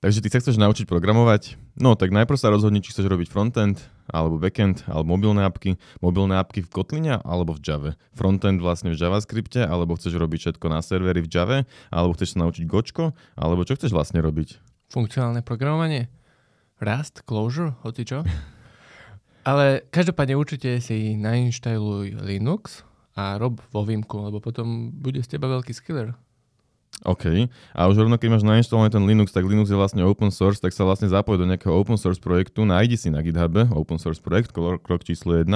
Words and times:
Takže 0.00 0.24
ty 0.24 0.32
sa 0.32 0.40
chceš 0.40 0.56
naučiť 0.56 0.88
programovať? 0.88 1.60
No 1.76 1.92
tak 1.92 2.08
najprv 2.08 2.40
sa 2.40 2.48
rozhodni, 2.48 2.80
či 2.80 2.88
chceš 2.88 3.04
robiť 3.04 3.28
frontend, 3.28 3.84
alebo 4.08 4.40
backend, 4.40 4.80
alebo 4.88 5.12
mobilné 5.12 5.44
apky. 5.44 5.76
Mobilné 6.00 6.40
apky 6.40 6.64
v 6.64 6.72
Kotline 6.72 7.20
alebo 7.20 7.52
v 7.52 7.60
Java. 7.60 7.92
Frontend 8.16 8.64
vlastne 8.64 8.96
v 8.96 8.96
JavaScripte, 8.96 9.60
alebo 9.60 10.00
chceš 10.00 10.16
robiť 10.16 10.56
všetko 10.56 10.66
na 10.72 10.80
servery 10.80 11.20
v 11.20 11.28
Java, 11.28 11.58
alebo 11.92 12.16
chceš 12.16 12.32
sa 12.32 12.48
naučiť 12.48 12.64
Gočko, 12.64 13.12
alebo 13.36 13.68
čo 13.68 13.76
chceš 13.76 13.92
vlastne 13.92 14.24
robiť? 14.24 14.56
Funkcionálne 14.88 15.44
programovanie? 15.44 16.08
Rust, 16.80 17.20
Clojure, 17.28 17.76
hoci 17.84 18.08
čo? 18.08 18.24
Ale 19.52 19.84
každopádne 19.92 20.32
určite 20.32 20.80
si 20.80 21.12
nainštaluj 21.12 22.24
Linux 22.24 22.88
a 23.20 23.36
rob 23.36 23.60
vo 23.68 23.84
výmku, 23.84 24.16
lebo 24.16 24.40
potom 24.40 24.96
bude 24.96 25.20
z 25.20 25.36
teba 25.36 25.52
veľký 25.52 25.76
skiller. 25.76 26.16
OK. 27.00 27.48
A 27.72 27.88
už 27.88 27.96
rovno, 27.96 28.20
keď 28.20 28.28
máš 28.28 28.44
nainštalovaný 28.44 28.92
ten 28.92 29.04
Linux, 29.08 29.32
tak 29.32 29.48
Linux 29.48 29.72
je 29.72 29.78
vlastne 29.78 30.04
open 30.04 30.28
source, 30.28 30.60
tak 30.60 30.76
sa 30.76 30.84
vlastne 30.84 31.08
zapoj 31.08 31.40
do 31.40 31.48
nejakého 31.48 31.72
open 31.72 31.96
source 31.96 32.20
projektu, 32.20 32.68
nájdi 32.68 33.00
si 33.00 33.08
na 33.08 33.24
GitHub 33.24 33.72
open 33.72 33.96
source 33.96 34.20
projekt, 34.20 34.52
krok 34.52 35.00
číslo 35.00 35.40
1 35.40 35.48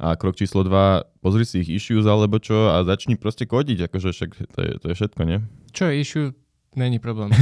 a 0.00 0.08
krok 0.16 0.40
číslo 0.40 0.64
2, 0.64 1.20
pozri 1.20 1.44
si 1.44 1.60
ich 1.60 1.68
issues 1.68 2.08
alebo 2.08 2.40
čo 2.40 2.72
a 2.72 2.80
začni 2.80 3.20
proste 3.20 3.44
kodiť, 3.44 3.92
akože 3.92 4.08
však 4.08 4.30
to 4.56 4.58
je, 4.64 4.72
to 4.80 4.86
je 4.88 4.94
všetko, 4.96 5.20
nie? 5.28 5.38
Čo 5.76 5.92
je 5.92 5.94
issue? 6.00 6.28
Není 6.76 6.96
problém. 6.96 7.28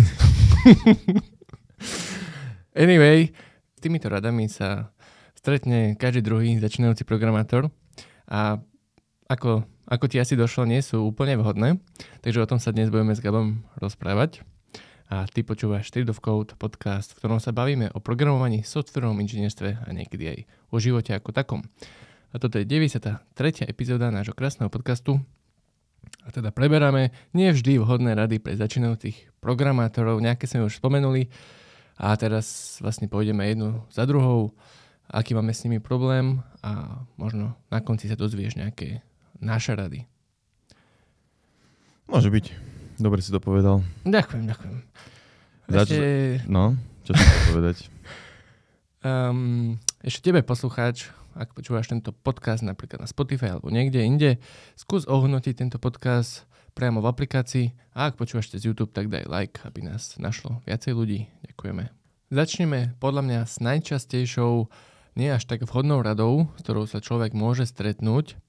anyway, 2.74 3.30
s 3.74 3.79
týmito 3.79 4.10
radami 4.10 4.51
sa 4.51 4.90
stretne 5.38 5.95
každý 5.95 6.26
druhý 6.26 6.59
začínajúci 6.59 7.06
programátor 7.06 7.70
a 8.26 8.59
ako 9.30 9.62
ako 9.84 10.09
ti 10.09 10.16
asi 10.16 10.34
došlo, 10.34 10.65
nie 10.65 10.80
sú 10.80 11.05
úplne 11.05 11.37
vhodné, 11.37 11.77
takže 12.24 12.41
o 12.41 12.48
tom 12.48 12.56
sa 12.56 12.73
dnes 12.73 12.88
budeme 12.88 13.12
s 13.12 13.20
Gabom 13.20 13.65
rozprávať. 13.77 14.41
A 15.12 15.29
ty 15.29 15.45
počúvaš 15.45 15.93
Street 15.93 16.09
of 16.09 16.24
Code 16.24 16.57
podcast, 16.57 17.12
v 17.12 17.19
ktorom 17.20 17.37
sa 17.37 17.52
bavíme 17.52 17.93
o 17.93 18.01
programovaní, 18.01 18.65
softverovom 18.65 19.20
inžinierstve 19.20 19.84
a 19.84 19.88
niekedy 19.93 20.24
aj 20.32 20.38
o 20.73 20.80
živote 20.80 21.13
ako 21.13 21.30
takom. 21.37 21.60
A 22.32 22.41
toto 22.41 22.57
je 22.57 22.65
93. 22.66 23.21
epizóda 23.68 24.09
nášho 24.09 24.32
krásneho 24.32 24.73
podcastu. 24.73 25.21
A 26.24 26.32
teda 26.32 26.51
preberáme 26.51 27.13
nie 27.37 27.52
vždy 27.52 27.79
vhodné 27.79 28.16
rady 28.16 28.41
pre 28.41 28.57
začínajúcich 28.57 29.38
programátorov, 29.45 30.19
nejaké 30.24 30.48
sme 30.48 30.65
už 30.65 30.80
spomenuli. 30.80 31.29
A 32.01 32.16
teraz 32.19 32.80
vlastne 32.82 33.07
pôjdeme 33.07 33.45
jednu 33.46 33.85
za 33.93 34.09
druhou, 34.09 34.57
aký 35.07 35.37
máme 35.37 35.54
s 35.54 35.63
nimi 35.69 35.79
problém 35.79 36.43
a 36.65 37.04
možno 37.21 37.54
na 37.71 37.79
konci 37.85 38.09
sa 38.10 38.19
dozvieš 38.19 38.59
nejaké 38.59 39.04
naše 39.40 39.74
rady. 39.74 40.07
Môže 42.10 42.29
byť. 42.29 42.46
Dobre 43.01 43.18
si 43.24 43.35
to 43.35 43.41
povedal. 43.43 43.82
Ďakujem, 44.07 44.45
ďakujem. 44.46 44.76
Zač- 45.66 45.91
ešte... 45.91 46.09
No, 46.46 46.76
čo 47.02 47.13
si 47.16 47.24
povedať? 47.51 47.76
Um, 49.04 49.76
ešte 50.01 50.32
tebe, 50.32 50.41
poslucháč, 50.41 51.13
ak 51.37 51.52
počúvaš 51.52 51.93
tento 51.93 52.09
podcast 52.09 52.65
napríklad 52.65 53.04
na 53.04 53.09
Spotify 53.10 53.52
alebo 53.52 53.68
niekde 53.68 54.01
inde, 54.01 54.41
skús 54.80 55.04
ohodnotiť 55.04 55.60
tento 55.60 55.76
podcast 55.76 56.48
priamo 56.73 57.04
v 57.04 57.13
aplikácii 57.13 57.76
a 57.93 58.09
ak 58.09 58.16
počúvaš 58.16 58.57
cez 58.57 58.65
YouTube, 58.65 58.96
tak 58.96 59.13
daj 59.13 59.29
like, 59.29 59.60
aby 59.69 59.85
nás 59.85 60.16
našlo 60.16 60.65
viacej 60.65 60.96
ľudí. 60.96 61.29
Ďakujeme. 61.52 61.93
Začneme 62.32 62.96
podľa 62.96 63.23
mňa 63.29 63.41
s 63.45 63.60
najčastejšou, 63.60 64.72
nie 65.21 65.28
až 65.28 65.44
tak 65.44 65.69
vhodnou 65.69 66.00
radou, 66.00 66.48
s 66.56 66.65
ktorou 66.65 66.88
sa 66.88 67.04
človek 67.04 67.37
môže 67.37 67.69
stretnúť 67.69 68.41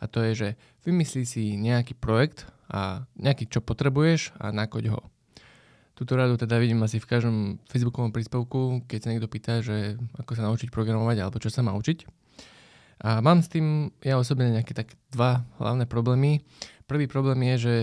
a 0.00 0.04
to 0.08 0.24
je, 0.24 0.32
že 0.32 0.48
vymyslí 0.88 1.22
si 1.28 1.54
nejaký 1.60 1.94
projekt 1.94 2.48
a 2.72 3.04
nejaký, 3.20 3.46
čo 3.52 3.60
potrebuješ 3.60 4.32
a 4.40 4.48
nakoď 4.50 4.96
ho. 4.96 5.00
Túto 5.92 6.16
radu 6.16 6.40
teda 6.40 6.56
vidím 6.56 6.80
asi 6.80 6.96
v 6.96 7.04
každom 7.12 7.36
facebookovom 7.68 8.08
príspevku, 8.08 8.88
keď 8.88 8.98
sa 9.04 9.10
niekto 9.12 9.28
pýta, 9.28 9.60
že 9.60 10.00
ako 10.16 10.32
sa 10.32 10.48
naučiť 10.48 10.72
programovať 10.72 11.16
alebo 11.20 11.36
čo 11.36 11.52
sa 11.52 11.60
má 11.60 11.76
učiť. 11.76 12.08
A 13.04 13.20
mám 13.20 13.44
s 13.44 13.52
tým 13.52 13.92
ja 14.00 14.16
osobne 14.16 14.48
nejaké 14.48 14.72
tak 14.72 14.96
dva 15.12 15.44
hlavné 15.60 15.84
problémy. 15.84 16.40
Prvý 16.88 17.04
problém 17.04 17.52
je, 17.52 17.56
že 17.60 17.76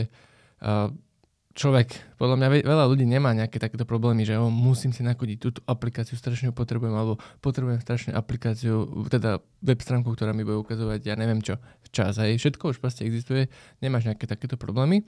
človek, 1.58 2.16
podľa 2.22 2.38
mňa 2.38 2.48
veľa 2.62 2.86
ľudí 2.86 3.10
nemá 3.10 3.34
nejaké 3.34 3.58
takéto 3.58 3.82
problémy, 3.90 4.22
že 4.30 4.38
oh, 4.38 4.54
musím 4.54 4.94
si 4.94 5.02
nakodiť 5.02 5.38
túto 5.42 5.60
aplikáciu, 5.66 6.14
strašne 6.14 6.54
ju 6.54 6.54
potrebujem, 6.54 6.94
alebo 6.94 7.18
potrebujem 7.42 7.82
strašne 7.82 8.14
aplikáciu, 8.14 8.86
teda 9.10 9.42
web 9.66 9.80
stránku, 9.82 10.14
ktorá 10.14 10.38
mi 10.38 10.46
bude 10.46 10.62
ukazovať, 10.62 11.02
ja 11.02 11.18
neviem 11.18 11.42
čo, 11.42 11.58
včas. 11.90 12.22
Hej, 12.22 12.38
všetko 12.38 12.78
už 12.78 12.78
proste 12.78 13.10
existuje, 13.10 13.50
nemáš 13.82 14.06
nejaké 14.06 14.30
takéto 14.30 14.54
problémy. 14.54 15.02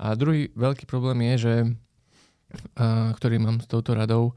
A 0.00 0.16
druhý 0.16 0.48
veľký 0.56 0.88
problém 0.88 1.20
je, 1.34 1.34
že, 1.44 1.54
ktorý 3.20 3.36
mám 3.44 3.60
s 3.60 3.68
touto 3.68 3.92
radou, 3.92 4.32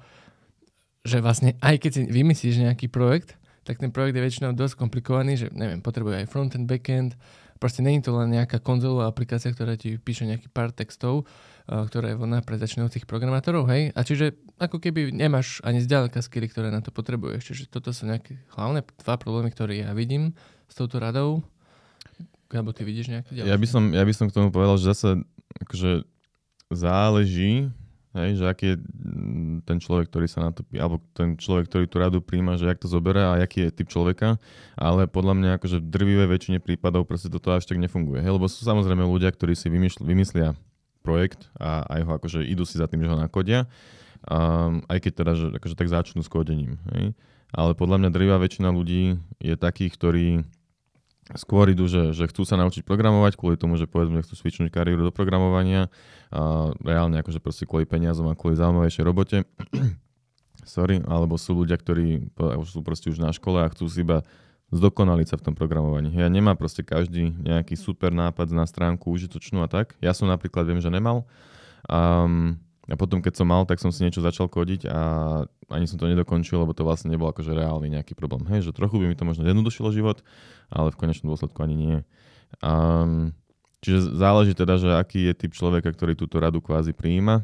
že 1.08 1.24
vlastne 1.24 1.56
aj 1.64 1.80
keď 1.80 1.92
si 1.96 2.02
vymyslíš 2.12 2.68
nejaký 2.68 2.92
projekt, 2.92 3.40
tak 3.64 3.80
ten 3.80 3.92
projekt 3.92 4.20
je 4.20 4.24
väčšinou 4.24 4.52
dosť 4.52 4.76
komplikovaný, 4.80 5.40
že 5.40 5.48
neviem, 5.56 5.80
potrebuje 5.80 6.24
aj 6.24 6.28
frontend, 6.28 6.68
backend, 6.68 7.16
Proste 7.58 7.82
není 7.82 8.00
to 8.00 8.14
len 8.14 8.34
nejaká 8.34 8.62
konzolová 8.62 9.10
aplikácia, 9.10 9.50
ktorá 9.52 9.76
ti 9.76 9.98
píše 9.98 10.30
nejaký 10.30 10.48
pár 10.50 10.70
textov, 10.72 11.26
uh, 11.26 11.84
ktorá 11.90 12.14
je 12.14 12.18
voľná 12.22 12.46
pre 12.46 12.58
začínajúcich 12.62 13.10
programátorov, 13.10 13.68
hej? 13.70 13.92
A 13.98 14.02
čiže 14.06 14.38
ako 14.58 14.82
keby 14.82 15.14
nemáš 15.14 15.62
ani 15.66 15.82
zďaleka 15.82 16.22
skily, 16.22 16.50
ktoré 16.50 16.70
na 16.70 16.82
to 16.82 16.90
potrebuješ. 16.94 17.54
Čiže 17.54 17.64
toto 17.70 17.94
sú 17.94 18.06
nejaké 18.06 18.38
hlavné 18.58 18.86
dva 19.02 19.16
problémy, 19.18 19.50
ktoré 19.54 19.86
ja 19.86 19.94
vidím 19.94 20.38
s 20.70 20.74
touto 20.78 20.98
radou. 21.02 21.42
Alebo 22.48 22.72
ty 22.72 22.88
vidíš 22.88 23.12
nejaké 23.12 23.36
ďalšie? 23.36 23.52
Ja 23.52 23.58
by 23.60 23.68
som, 23.68 23.84
ja 23.92 24.04
by 24.08 24.14
som 24.16 24.26
k 24.32 24.36
tomu 24.38 24.50
povedal, 24.56 24.80
že 24.80 24.96
zase 24.96 25.10
akože 25.68 26.08
záleží, 26.72 27.72
Hej, 28.16 28.40
že 28.40 28.46
aký 28.48 28.66
je 28.74 28.78
mm, 28.80 29.68
ten 29.68 29.78
človek, 29.84 30.08
ktorý 30.08 30.28
sa 30.32 30.48
na 30.48 30.52
to, 30.56 30.64
alebo 30.80 31.04
ten 31.12 31.36
človek, 31.36 31.68
ktorý 31.68 31.86
tú 31.92 31.98
radu 32.00 32.20
príjma, 32.24 32.56
že 32.56 32.66
jak 32.66 32.80
to 32.80 32.88
zoberie 32.88 33.22
a 33.22 33.38
aký 33.38 33.68
je 33.68 33.76
typ 33.84 33.92
človeka, 33.92 34.40
ale 34.80 35.06
podľa 35.12 35.34
mňa 35.36 35.50
akože 35.60 35.84
v 35.84 35.88
drvivé 35.92 36.26
väčšine 36.26 36.64
prípadov 36.64 37.04
proste 37.04 37.28
toto 37.28 37.52
až 37.52 37.68
tak 37.68 37.78
nefunguje. 37.78 38.24
Hej, 38.24 38.32
lebo 38.40 38.48
sú 38.48 38.64
samozrejme 38.64 39.04
ľudia, 39.04 39.30
ktorí 39.30 39.54
si 39.54 39.68
vymysl, 39.68 40.02
vymyslia 40.08 40.56
projekt 41.04 41.48
a 41.60 41.84
aj 41.88 42.02
ho 42.04 42.12
akože 42.20 42.40
idú 42.48 42.64
si 42.64 42.80
za 42.80 42.88
tým, 42.88 43.04
že 43.04 43.12
ho 43.12 43.18
nakodia, 43.20 43.70
um, 44.28 44.84
aj 44.92 44.98
keď 45.04 45.12
teda, 45.14 45.32
že 45.36 45.46
akože 45.56 45.76
tak 45.76 45.88
začnú 45.92 46.20
s 46.24 46.32
kodením. 46.32 46.80
Hej. 46.96 47.14
Ale 47.56 47.80
podľa 47.80 48.04
mňa 48.04 48.10
drvivá 48.12 48.38
väčšina 48.44 48.76
ľudí 48.76 49.16
je 49.40 49.56
takých, 49.56 49.96
ktorí 49.96 50.28
skôr 51.36 51.68
idú, 51.68 51.92
že, 51.92 52.16
že 52.16 52.32
chcú 52.32 52.48
sa 52.48 52.56
naučiť 52.56 52.88
programovať 52.88 53.36
kvôli 53.36 53.60
tomu, 53.60 53.76
že 53.76 53.90
povedzme 53.90 54.24
chcú 54.24 54.40
svičnúť 54.40 54.72
kariéru 54.72 55.04
do 55.04 55.12
programovania 55.12 55.92
a 56.32 56.72
reálne 56.80 57.20
akože 57.20 57.44
proste 57.44 57.68
kvôli 57.68 57.84
peniazom 57.84 58.32
a 58.32 58.38
kvôli 58.38 58.56
zaujímavejšej 58.56 59.04
robote. 59.04 59.38
Sorry, 60.64 61.04
alebo 61.04 61.36
sú 61.36 61.56
ľudia, 61.60 61.76
ktorí 61.76 62.32
sú 62.64 62.80
proste 62.84 63.12
už 63.12 63.20
na 63.20 63.36
škole 63.36 63.60
a 63.60 63.72
chcú 63.72 63.88
si 63.92 64.04
iba 64.04 64.24
zdokonaliť 64.72 65.28
sa 65.32 65.40
v 65.40 65.46
tom 65.52 65.56
programovaní. 65.56 66.12
Ja 66.12 66.28
nemá 66.28 66.56
proste 66.60 66.84
každý 66.84 67.32
nejaký 67.32 67.80
super 67.80 68.12
nápad 68.12 68.52
na 68.52 68.68
stránku 68.68 69.08
užitočnú 69.08 69.64
a 69.64 69.72
tak. 69.72 69.96
Ja 70.04 70.12
som 70.12 70.28
napríklad 70.28 70.68
viem, 70.68 70.84
že 70.84 70.92
nemal. 70.92 71.24
Um, 71.88 72.60
a 72.88 72.96
potom, 72.96 73.20
keď 73.20 73.44
som 73.44 73.48
mal, 73.52 73.68
tak 73.68 73.84
som 73.84 73.92
si 73.92 74.00
niečo 74.08 74.24
začal 74.24 74.48
kodiť 74.48 74.88
a 74.88 75.00
ani 75.68 75.86
som 75.92 76.00
to 76.00 76.08
nedokončil, 76.08 76.64
lebo 76.64 76.72
to 76.72 76.88
vlastne 76.88 77.12
nebol 77.12 77.28
akože 77.28 77.52
reálny 77.52 77.92
nejaký 77.92 78.16
problém. 78.16 78.48
Hej, 78.48 78.72
že 78.72 78.76
trochu 78.76 79.04
by 79.04 79.12
mi 79.12 79.16
to 79.20 79.28
možno 79.28 79.44
jednodušilo 79.44 79.92
život, 79.92 80.24
ale 80.72 80.96
v 80.96 81.00
konečnom 81.00 81.36
dôsledku 81.36 81.60
ani 81.60 81.76
nie. 81.76 81.98
Um, 82.64 83.36
čiže 83.84 84.16
záleží 84.16 84.56
teda, 84.56 84.80
že 84.80 84.96
aký 84.96 85.28
je 85.28 85.34
typ 85.36 85.52
človeka, 85.52 85.92
ktorý 85.92 86.16
túto 86.16 86.40
radu 86.40 86.64
kvázi 86.64 86.96
prijíma. 86.96 87.44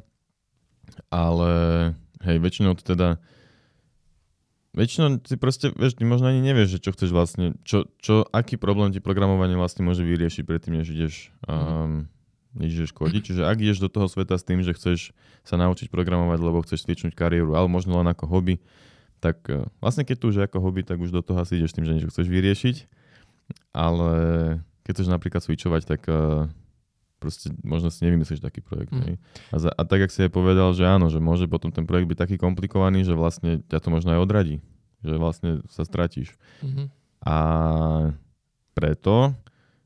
Ale 1.11 1.51
hej, 2.23 2.37
väčšinou 2.39 2.79
to 2.79 2.95
teda 2.95 3.19
Väčšinou 4.73 5.21
si 5.21 5.37
proste, 5.37 5.69
vieš, 5.69 5.93
ty 5.93 6.01
možno 6.01 6.33
ani 6.33 6.41
nevieš, 6.41 6.77
že 6.77 6.79
čo 6.81 6.97
chceš 6.97 7.13
vlastne, 7.13 7.53
čo, 7.61 7.85
čo, 8.01 8.25
aký 8.33 8.57
problém 8.57 8.89
ti 8.89 8.97
programovanie 8.97 9.53
vlastne 9.53 9.85
môže 9.85 10.01
vyriešiť 10.01 10.49
predtým, 10.49 10.81
než 10.81 10.89
ideš 10.89 11.29
um, 11.45 12.09
než 12.53 12.93
kodiť. 12.93 13.21
Čiže 13.33 13.41
ak 13.43 13.57
ideš 13.57 13.81
do 13.81 13.89
toho 13.89 14.05
sveta 14.05 14.37
s 14.37 14.45
tým, 14.45 14.61
že 14.61 14.77
chceš 14.77 15.11
sa 15.41 15.57
naučiť 15.57 15.89
programovať, 15.89 16.39
lebo 16.39 16.61
chceš 16.61 16.85
cvičnúť 16.85 17.17
kariéru, 17.17 17.57
ale 17.57 17.65
možno 17.67 17.97
len 17.97 18.07
ako 18.07 18.29
hobby, 18.29 18.61
tak 19.17 19.41
e, 19.49 19.65
vlastne 19.81 20.05
keď 20.05 20.15
tu 20.21 20.25
už 20.29 20.45
ako 20.45 20.61
hobby, 20.61 20.85
tak 20.85 21.01
už 21.01 21.09
do 21.09 21.25
toho 21.25 21.41
asi 21.41 21.57
ideš 21.57 21.73
tým, 21.73 21.83
že 21.83 21.95
niečo 21.97 22.11
chceš 22.13 22.29
vyriešiť. 22.29 22.75
Ale 23.73 24.11
keď 24.85 24.91
chceš 24.93 25.09
napríklad 25.09 25.41
switchovať, 25.43 25.81
tak 25.83 26.01
uh, 26.07 26.47
proste 27.23 27.55
možno 27.63 27.87
si 27.87 28.03
nevymyslíš 28.03 28.43
taký 28.43 28.59
projekt. 28.59 28.91
Mm. 28.91 29.15
A, 29.51 29.55
za, 29.55 29.71
a 29.71 29.81
tak, 29.87 30.03
ak 30.03 30.11
si 30.11 30.27
aj 30.27 30.31
povedal, 30.35 30.75
že 30.75 30.83
áno, 30.83 31.07
že 31.07 31.23
môže 31.23 31.47
potom 31.47 31.71
ten 31.71 31.87
projekt 31.87 32.11
byť 32.11 32.19
taký 32.19 32.35
komplikovaný, 32.35 33.07
že 33.07 33.15
vlastne 33.15 33.63
ťa 33.71 33.79
to 33.79 33.87
možno 33.87 34.15
aj 34.15 34.19
odradí. 34.19 34.59
Že 35.07 35.15
vlastne 35.19 35.51
sa 35.71 35.87
stratíš. 35.87 36.35
Mm-hmm. 36.59 36.87
A 37.23 37.37
preto 38.75 39.31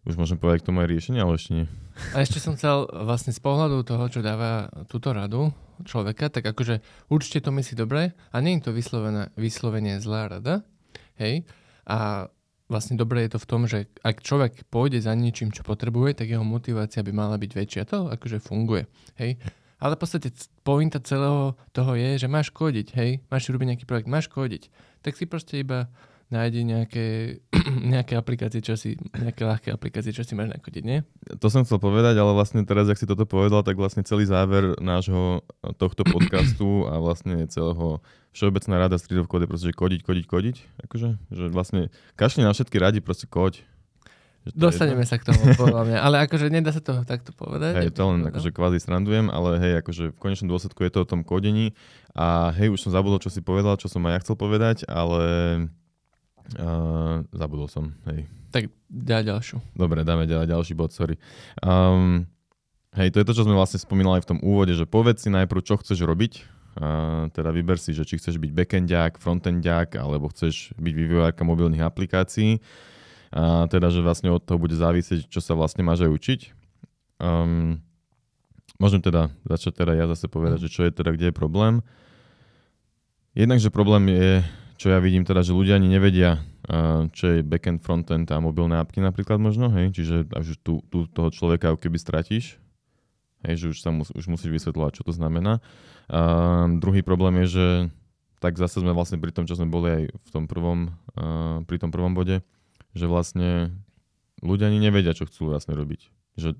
už 0.07 0.15
môžem 0.15 0.39
povedať 0.39 0.63
k 0.63 0.67
tomu 0.71 0.87
riešenie, 0.87 1.19
ale 1.19 1.35
ešte 1.35 1.51
nie. 1.51 1.65
A 2.15 2.23
ešte 2.23 2.39
som 2.39 2.55
chcel 2.55 2.87
vlastne 2.87 3.35
z 3.35 3.43
pohľadu 3.43 3.83
toho, 3.83 4.07
čo 4.07 4.23
dáva 4.23 4.71
túto 4.87 5.11
radu 5.11 5.51
človeka, 5.83 6.31
tak 6.31 6.47
akože 6.47 6.79
určite 7.11 7.43
to 7.43 7.51
myslí 7.51 7.75
dobre 7.75 8.15
a 8.15 8.35
nie 8.39 8.57
je 8.57 8.65
to 8.65 8.71
vyslovené, 8.71 9.29
vyslovene 9.35 9.99
zlá 9.99 10.31
rada. 10.31 10.63
Hej? 11.19 11.43
A 11.83 12.31
vlastne 12.71 12.95
dobre 12.95 13.27
je 13.27 13.35
to 13.35 13.39
v 13.43 13.49
tom, 13.49 13.61
že 13.67 13.91
ak 13.99 14.23
človek 14.23 14.63
pôjde 14.71 15.03
za 15.03 15.11
ničím, 15.11 15.51
čo 15.51 15.67
potrebuje, 15.67 16.23
tak 16.23 16.31
jeho 16.31 16.43
motivácia 16.47 17.03
by 17.03 17.11
mala 17.11 17.35
byť 17.35 17.51
väčšia. 17.51 17.83
To 17.91 18.07
akože 18.07 18.39
funguje. 18.39 18.87
Hej? 19.19 19.35
Ale 19.77 19.93
v 19.93 20.01
podstate 20.01 20.33
pointa 20.65 20.97
celého 20.97 21.53
toho 21.69 21.93
je, 21.93 22.17
že 22.17 22.25
máš 22.25 22.49
kódiť, 22.49 22.97
hej, 22.97 23.21
máš 23.29 23.45
robiť 23.53 23.67
nejaký 23.69 23.85
projekt, 23.85 24.09
máš 24.09 24.25
kódiť. 24.25 24.73
Tak 25.05 25.13
si 25.13 25.29
proste 25.29 25.61
iba 25.61 25.85
nájdi 26.27 26.61
nejaké, 26.67 27.05
nejaké 27.93 28.19
aplikácie, 28.19 28.59
čo 28.59 28.75
si, 28.75 28.99
nejaké 29.15 29.47
ľahké 29.47 29.69
aplikácie, 29.71 30.11
čo 30.11 30.27
si 30.27 30.35
máš 30.35 30.51
nakodiť, 30.51 30.83
nie? 30.83 30.99
To 31.39 31.47
som 31.47 31.63
chcel 31.63 31.79
povedať, 31.79 32.19
ale 32.19 32.35
vlastne 32.35 32.63
teraz, 32.67 32.91
ak 32.91 32.99
si 32.99 33.07
toto 33.07 33.23
povedal, 33.23 33.63
tak 33.63 33.79
vlastne 33.79 34.03
celý 34.03 34.27
záver 34.27 34.75
nášho 34.83 35.43
tohto 35.79 36.03
podcastu 36.13 36.87
a 36.87 36.99
vlastne 36.99 37.47
celého 37.47 38.03
Všeobecná 38.37 38.85
rada 38.85 39.01
streetov 39.01 39.25
code 39.25 39.47
je 39.47 39.49
proste, 39.49 39.67
že 39.71 39.73
kodiť, 39.73 40.01
kodiť, 40.05 40.25
kodiť. 40.29 40.55
Akože, 40.85 41.09
že 41.33 41.45
vlastne 41.49 41.89
kašli 42.13 42.45
na 42.45 42.53
všetky 42.53 42.77
radi, 42.77 43.01
proste 43.01 43.25
koď. 43.25 43.65
Dostaneme 44.53 45.09
sa 45.09 45.17
k 45.17 45.33
tomu, 45.33 45.41
podľa 45.57 45.81
mňa. 45.89 45.97
Ale 46.05 46.15
akože 46.29 46.53
nedá 46.53 46.69
sa 46.69 46.77
to 46.77 47.01
takto 47.01 47.33
povedať. 47.33 47.81
Hej, 47.81 47.97
to 47.97 48.05
len 48.05 48.29
akože 48.29 48.53
kvázi 48.53 48.77
srandujem, 48.77 49.33
ale 49.33 49.57
hej, 49.57 49.73
akože 49.81 50.13
v 50.13 50.17
konečnom 50.21 50.53
dôsledku 50.53 50.85
je 50.85 50.91
to 50.93 50.99
o 51.01 51.09
tom 51.09 51.25
kodení 51.25 51.73
a 52.13 52.53
hej, 52.53 52.69
už 52.69 52.85
som 52.85 52.93
zabudol, 52.93 53.17
čo 53.17 53.33
si 53.33 53.41
povedal, 53.41 53.73
čo 53.81 53.89
som 53.89 54.05
aj 54.05 54.13
ja 54.13 54.21
chcel 54.21 54.35
povedať, 54.37 54.85
ale 54.85 55.23
uh, 56.55 57.25
zabudol 57.35 57.67
som, 57.67 57.91
hej. 58.07 58.23
Tak 58.55 58.71
dá 58.87 59.19
ďalšiu. 59.19 59.59
Dobre, 59.75 60.07
dáme 60.07 60.23
ďalej 60.23 60.47
ďalší 60.47 60.73
bod, 60.73 60.95
sorry. 60.95 61.19
Um, 61.59 62.23
hej, 62.95 63.11
to 63.11 63.19
je 63.19 63.27
to, 63.27 63.35
čo 63.35 63.43
sme 63.43 63.57
vlastne 63.59 63.83
spomínali 63.83 64.23
v 64.23 64.29
tom 64.31 64.39
úvode, 64.39 64.71
že 64.71 64.87
povedz 64.87 65.27
si 65.27 65.29
najprv, 65.29 65.61
čo 65.61 65.75
chceš 65.79 65.99
robiť, 66.07 66.33
uh, 66.79 67.27
teda 67.35 67.51
vyber 67.51 67.75
si, 67.75 67.91
že 67.91 68.07
či 68.07 68.15
chceš 68.15 68.39
byť 68.39 68.51
backendiak, 68.55 69.19
frontendiak, 69.19 69.99
alebo 69.99 70.31
chceš 70.31 70.71
byť 70.79 70.93
vývojárka 70.95 71.43
mobilných 71.43 71.83
aplikácií. 71.83 72.63
A 73.27 73.67
teda, 73.67 73.91
že 73.91 73.99
vlastne 73.99 74.31
od 74.31 74.39
toho 74.39 74.55
bude 74.55 74.71
závisieť, 74.71 75.27
čo 75.27 75.43
sa 75.43 75.51
vlastne 75.51 75.83
máš 75.83 76.07
aj 76.07 76.11
učiť. 76.15 76.39
Um, 77.19 77.83
môžem 78.79 79.03
teda 79.03 79.33
začať 79.43 79.83
teda 79.83 79.97
ja 79.97 80.05
zase 80.07 80.31
povedať, 80.31 80.63
že 80.63 80.71
čo 80.71 80.87
je 80.87 80.95
teda, 80.95 81.11
kde 81.11 81.29
je 81.29 81.35
problém. 81.35 81.83
Jednak, 83.35 83.59
že 83.59 83.73
problém 83.73 84.09
je, 84.09 84.47
čo 84.77 84.93
ja 84.93 85.01
vidím 85.01 85.25
teda, 85.25 85.41
že 85.41 85.57
ľudia 85.57 85.81
ani 85.81 85.89
nevedia, 85.89 86.39
uh, 86.69 87.09
čo 87.11 87.37
je 87.37 87.37
backend, 87.41 87.81
frontend 87.81 88.29
a 88.29 88.37
mobilné 88.37 88.77
apky 88.77 89.01
napríklad 89.01 89.41
možno, 89.41 89.73
hej, 89.73 89.91
čiže 89.91 90.29
až 90.31 90.55
tu, 90.61 90.85
tu 90.93 91.09
toho 91.09 91.33
človeka 91.33 91.73
keby 91.75 91.97
stratíš, 91.97 92.61
hej, 93.41 93.55
že 93.57 93.65
už, 93.73 93.77
sa 93.81 93.89
mus, 93.89 94.13
už 94.13 94.29
musíš 94.29 94.53
vysvetľovať, 94.53 95.01
čo 95.01 95.03
to 95.03 95.13
znamená. 95.13 95.59
Uh, 96.07 96.69
druhý 96.77 97.01
problém 97.01 97.41
je, 97.45 97.57
že 97.57 97.67
tak 98.37 98.61
zase 98.61 98.85
sme 98.85 98.93
vlastne 98.93 99.17
pri 99.17 99.33
tom, 99.33 99.49
čo 99.49 99.57
sme 99.57 99.65
boli 99.65 99.87
aj 99.89 100.03
v 100.13 100.29
tom 100.29 100.45
prvom, 100.45 100.93
uh, 101.17 101.65
pri 101.65 101.81
tom 101.81 101.89
prvom 101.89 102.13
bode, 102.13 102.45
že 102.93 103.09
vlastne 103.09 103.73
ľudia 104.45 104.69
ani 104.69 104.77
nevedia, 104.77 105.17
čo 105.17 105.25
chcú 105.25 105.49
vlastne 105.49 105.73
robiť. 105.73 106.13
Že, 106.37 106.53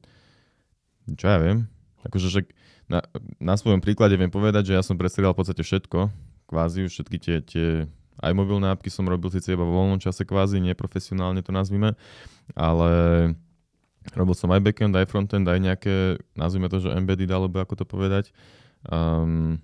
čo 1.14 1.26
ja 1.30 1.38
viem, 1.38 1.70
akože 2.02 2.28
že 2.34 2.42
na, 2.90 3.06
na 3.38 3.54
svojom 3.60 3.84
príklade 3.84 4.18
viem 4.18 4.34
povedať, 4.34 4.74
že 4.74 4.76
ja 4.80 4.82
som 4.82 4.98
prestrieľal 4.98 5.38
v 5.38 5.40
podstate 5.46 5.62
všetko, 5.62 6.10
kvázi 6.48 6.88
už 6.88 6.92
všetky 6.96 7.18
tie, 7.20 7.36
tie 7.44 7.68
aj 8.22 8.32
mobilné 8.34 8.74
apky 8.74 8.90
som 8.90 9.06
robil 9.06 9.30
síce 9.30 9.54
iba 9.54 9.62
vo 9.62 9.78
voľnom 9.78 10.02
čase 10.02 10.26
kvázi, 10.26 10.62
neprofesionálne 10.62 11.42
to 11.46 11.54
nazvime, 11.54 11.94
ale 12.58 12.92
robil 14.16 14.36
som 14.36 14.50
aj 14.54 14.62
backend, 14.64 14.96
aj 14.96 15.10
frontend, 15.10 15.46
aj 15.48 15.60
nejaké, 15.60 15.96
nazvime 16.34 16.72
to, 16.72 16.80
že 16.80 16.94
embedded, 16.94 17.30
alebo 17.30 17.60
ako 17.60 17.84
to 17.84 17.86
povedať. 17.86 18.32
Um, 18.88 19.60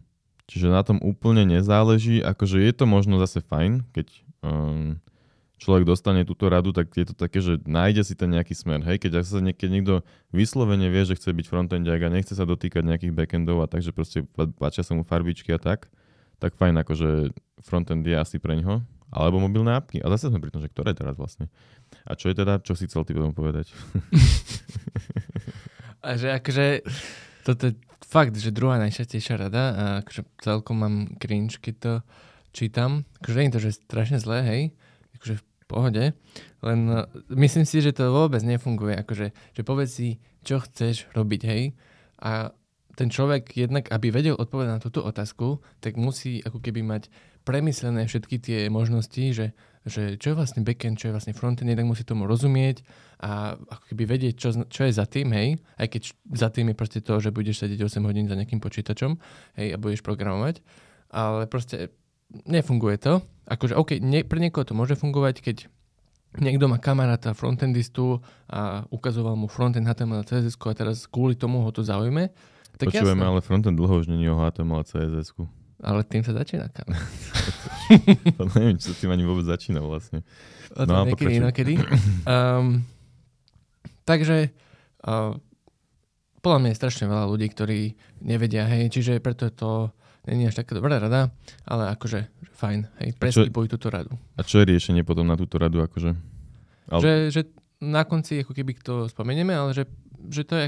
čiže 0.49 0.67
na 0.67 0.83
tom 0.83 0.99
úplne 0.99 1.47
nezáleží, 1.47 2.19
akože 2.19 2.59
je 2.59 2.73
to 2.75 2.85
možno 2.89 3.21
zase 3.21 3.39
fajn, 3.45 3.87
keď 3.95 4.07
um, 4.43 4.99
človek 5.63 5.87
dostane 5.87 6.27
túto 6.27 6.51
radu, 6.51 6.75
tak 6.75 6.91
je 6.91 7.07
to 7.07 7.15
také, 7.15 7.39
že 7.39 7.63
nájde 7.63 8.03
si 8.03 8.13
ten 8.19 8.27
nejaký 8.27 8.51
smer. 8.51 8.83
Hej, 8.83 8.99
keď 9.07 9.23
sa 9.23 9.39
niekde 9.39 9.71
niekto 9.71 9.93
vyslovene 10.35 10.91
vie, 10.91 11.07
že 11.07 11.15
chce 11.15 11.31
byť 11.31 11.47
frontendiak 11.47 12.03
a 12.03 12.11
nechce 12.11 12.35
sa 12.35 12.43
dotýkať 12.43 12.83
nejakých 12.83 13.15
backendov 13.15 13.63
a 13.63 13.71
takže 13.71 13.95
proste 13.95 14.27
páčia 14.59 14.83
sa 14.83 14.91
mu 14.91 15.07
farbičky 15.07 15.55
a 15.55 15.59
tak, 15.59 15.87
tak 16.43 16.59
fajn, 16.59 16.75
akože 16.83 17.31
frontend 17.63 18.03
je 18.03 18.19
asi 18.19 18.35
pre 18.35 18.59
ňoho. 18.59 18.83
Alebo 19.13 19.39
mobilné 19.39 19.77
apky. 19.77 20.03
A 20.03 20.11
zase 20.11 20.27
sme 20.27 20.43
pri 20.43 20.51
tom, 20.51 20.59
že 20.59 20.67
ktoré 20.67 20.91
teraz 20.91 21.15
vlastne. 21.15 21.47
A 22.03 22.19
čo 22.19 22.27
je 22.27 22.35
teda, 22.35 22.59
čo 22.59 22.75
si 22.75 22.89
chcel 22.89 23.07
ty 23.07 23.15
potom 23.15 23.31
povedať? 23.31 23.71
A 26.03 26.19
že 26.19 26.35
akože, 26.35 26.83
toto 27.47 27.71
je 27.71 27.79
fakt, 28.03 28.35
že 28.35 28.51
druhá 28.51 28.75
najčastejšia 28.75 29.39
rada 29.39 29.63
a 29.71 29.83
akože 30.03 30.27
celkom 30.43 30.83
mám 30.83 30.95
cringe, 31.15 31.63
keď 31.63 31.75
to 31.79 31.93
čítam. 32.51 33.07
Akože 33.23 33.39
nie 33.39 33.47
je 33.47 33.55
to, 33.55 33.63
že 33.63 33.79
strašne 33.79 34.19
zlé, 34.19 34.39
hej, 34.43 34.61
akože 35.15 35.39
v 35.39 35.43
pohode, 35.65 36.03
len 36.59 36.79
uh, 36.91 37.07
myslím 37.31 37.63
si, 37.63 37.79
že 37.79 37.95
to 37.95 38.11
vôbec 38.11 38.43
nefunguje, 38.43 38.99
akože, 38.99 39.31
že 39.31 39.61
povedz 39.63 39.95
si, 39.95 40.19
čo 40.43 40.59
chceš 40.59 41.07
robiť, 41.15 41.41
hej, 41.47 41.63
a 42.19 42.51
ten 42.93 43.09
človek 43.09 43.57
jednak, 43.57 43.89
aby 43.89 44.13
vedel 44.13 44.37
odpovedať 44.37 44.71
na 44.77 44.83
túto 44.83 45.01
otázku, 45.01 45.61
tak 45.81 45.97
musí 45.97 46.45
ako 46.45 46.61
keby 46.61 46.85
mať 46.85 47.09
premyslené 47.43 48.07
všetky 48.07 48.39
tie 48.39 48.59
možnosti, 48.71 49.23
že, 49.35 49.51
že 49.83 50.15
čo 50.15 50.33
je 50.33 50.37
vlastne 50.39 50.63
backend, 50.63 50.95
čo 50.95 51.11
je 51.11 51.15
vlastne 51.15 51.35
frontend, 51.35 51.67
jednak 51.67 51.89
musí 51.89 52.07
tomu 52.07 52.23
rozumieť 52.23 52.85
a 53.19 53.59
ako 53.59 53.83
keby 53.93 54.03
vedieť, 54.07 54.33
čo, 54.39 54.49
čo 54.69 54.87
je 54.87 54.93
za 54.95 55.03
tým, 55.03 55.35
hej, 55.35 55.59
aj 55.75 55.87
keď 55.91 56.01
za 56.39 56.49
tým 56.53 56.71
je 56.71 56.75
proste 56.79 56.99
to, 57.03 57.19
že 57.19 57.35
budeš 57.35 57.67
sedieť 57.67 57.83
8 57.83 58.07
hodín 58.07 58.31
za 58.31 58.39
nejakým 58.39 58.63
počítačom, 58.63 59.19
hej, 59.59 59.67
a 59.75 59.77
budeš 59.77 60.05
programovať, 60.05 60.63
ale 61.11 61.51
proste 61.51 61.91
nefunguje 62.47 62.97
to. 62.97 63.19
Akože, 63.43 63.75
OK, 63.75 63.99
nie, 63.99 64.23
pre 64.23 64.39
niekoho 64.39 64.63
to 64.63 64.73
môže 64.73 64.95
fungovať, 64.95 65.43
keď 65.43 65.57
niekto 66.39 66.65
má 66.65 66.81
kamaráta 66.81 67.35
frontendistu 67.37 68.23
a 68.49 68.87
ukazoval 68.89 69.37
mu 69.37 69.51
frontend 69.51 69.85
HTML 69.85 70.25
CSS 70.25 70.57
a 70.57 70.73
teraz 70.73 71.05
kvôli 71.05 71.37
tomu 71.37 71.61
ho 71.61 71.69
to 71.69 71.85
zaujme, 71.85 72.33
tak 72.75 72.89
Počujeme, 72.89 73.19
jasné. 73.19 73.29
ale 73.29 73.39
frontend 73.39 73.75
dlho 73.75 73.95
už 73.95 74.07
není 74.07 74.25
o 74.27 74.35
HTML 74.35 74.81
a 74.81 74.85
CSS-ku. 74.85 75.45
Ale 75.79 76.01
tým 76.03 76.23
sa 76.23 76.31
začína. 76.33 76.71
kam. 76.71 76.87
To 78.39 78.47
neviem, 78.55 78.79
čo 78.79 78.91
sa 78.91 78.97
tým 78.97 79.11
ani 79.11 79.23
vôbec 79.23 79.43
začína 79.43 79.83
vlastne. 79.83 80.23
O 80.73 80.87
No 80.87 80.95
a 80.95 81.05
niekedy 81.05 81.37
inokedy. 81.37 81.75
Um, 82.23 82.81
takže 84.03 84.49
uh, 85.03 85.35
podľa 86.39 86.59
mňa 86.59 86.69
je 86.71 86.79
strašne 86.79 87.05
veľa 87.05 87.25
ľudí, 87.27 87.47
ktorí 87.47 87.79
nevedia, 88.19 88.63
hej, 88.65 88.89
čiže 88.89 89.19
preto 89.19 89.45
je 89.45 89.53
to 89.53 89.71
není 90.23 90.47
až 90.47 90.55
taká 90.55 90.75
dobrá 90.75 90.97
rada, 90.97 91.35
ale 91.63 91.91
akože 91.91 92.19
že 92.23 92.51
fajn, 92.53 92.79
hej, 92.97 93.09
preskipuj 93.13 93.67
túto 93.67 93.91
radu. 93.91 94.15
A 94.33 94.41
čo 94.41 94.59
je 94.59 94.71
riešenie 94.71 95.03
potom 95.03 95.27
na 95.27 95.35
túto 95.35 95.59
radu? 95.59 95.83
Akože? 95.83 96.15
Ale- 96.87 97.01
Že, 97.01 97.11
že 97.29 97.41
na 97.79 98.03
konci 98.03 98.39
ako 98.39 98.55
keby 98.55 98.71
to 98.77 99.11
spomenieme, 99.11 99.51
ale 99.51 99.75
že, 99.75 99.83
že 100.29 100.43
to 100.47 100.53
je 100.55 100.67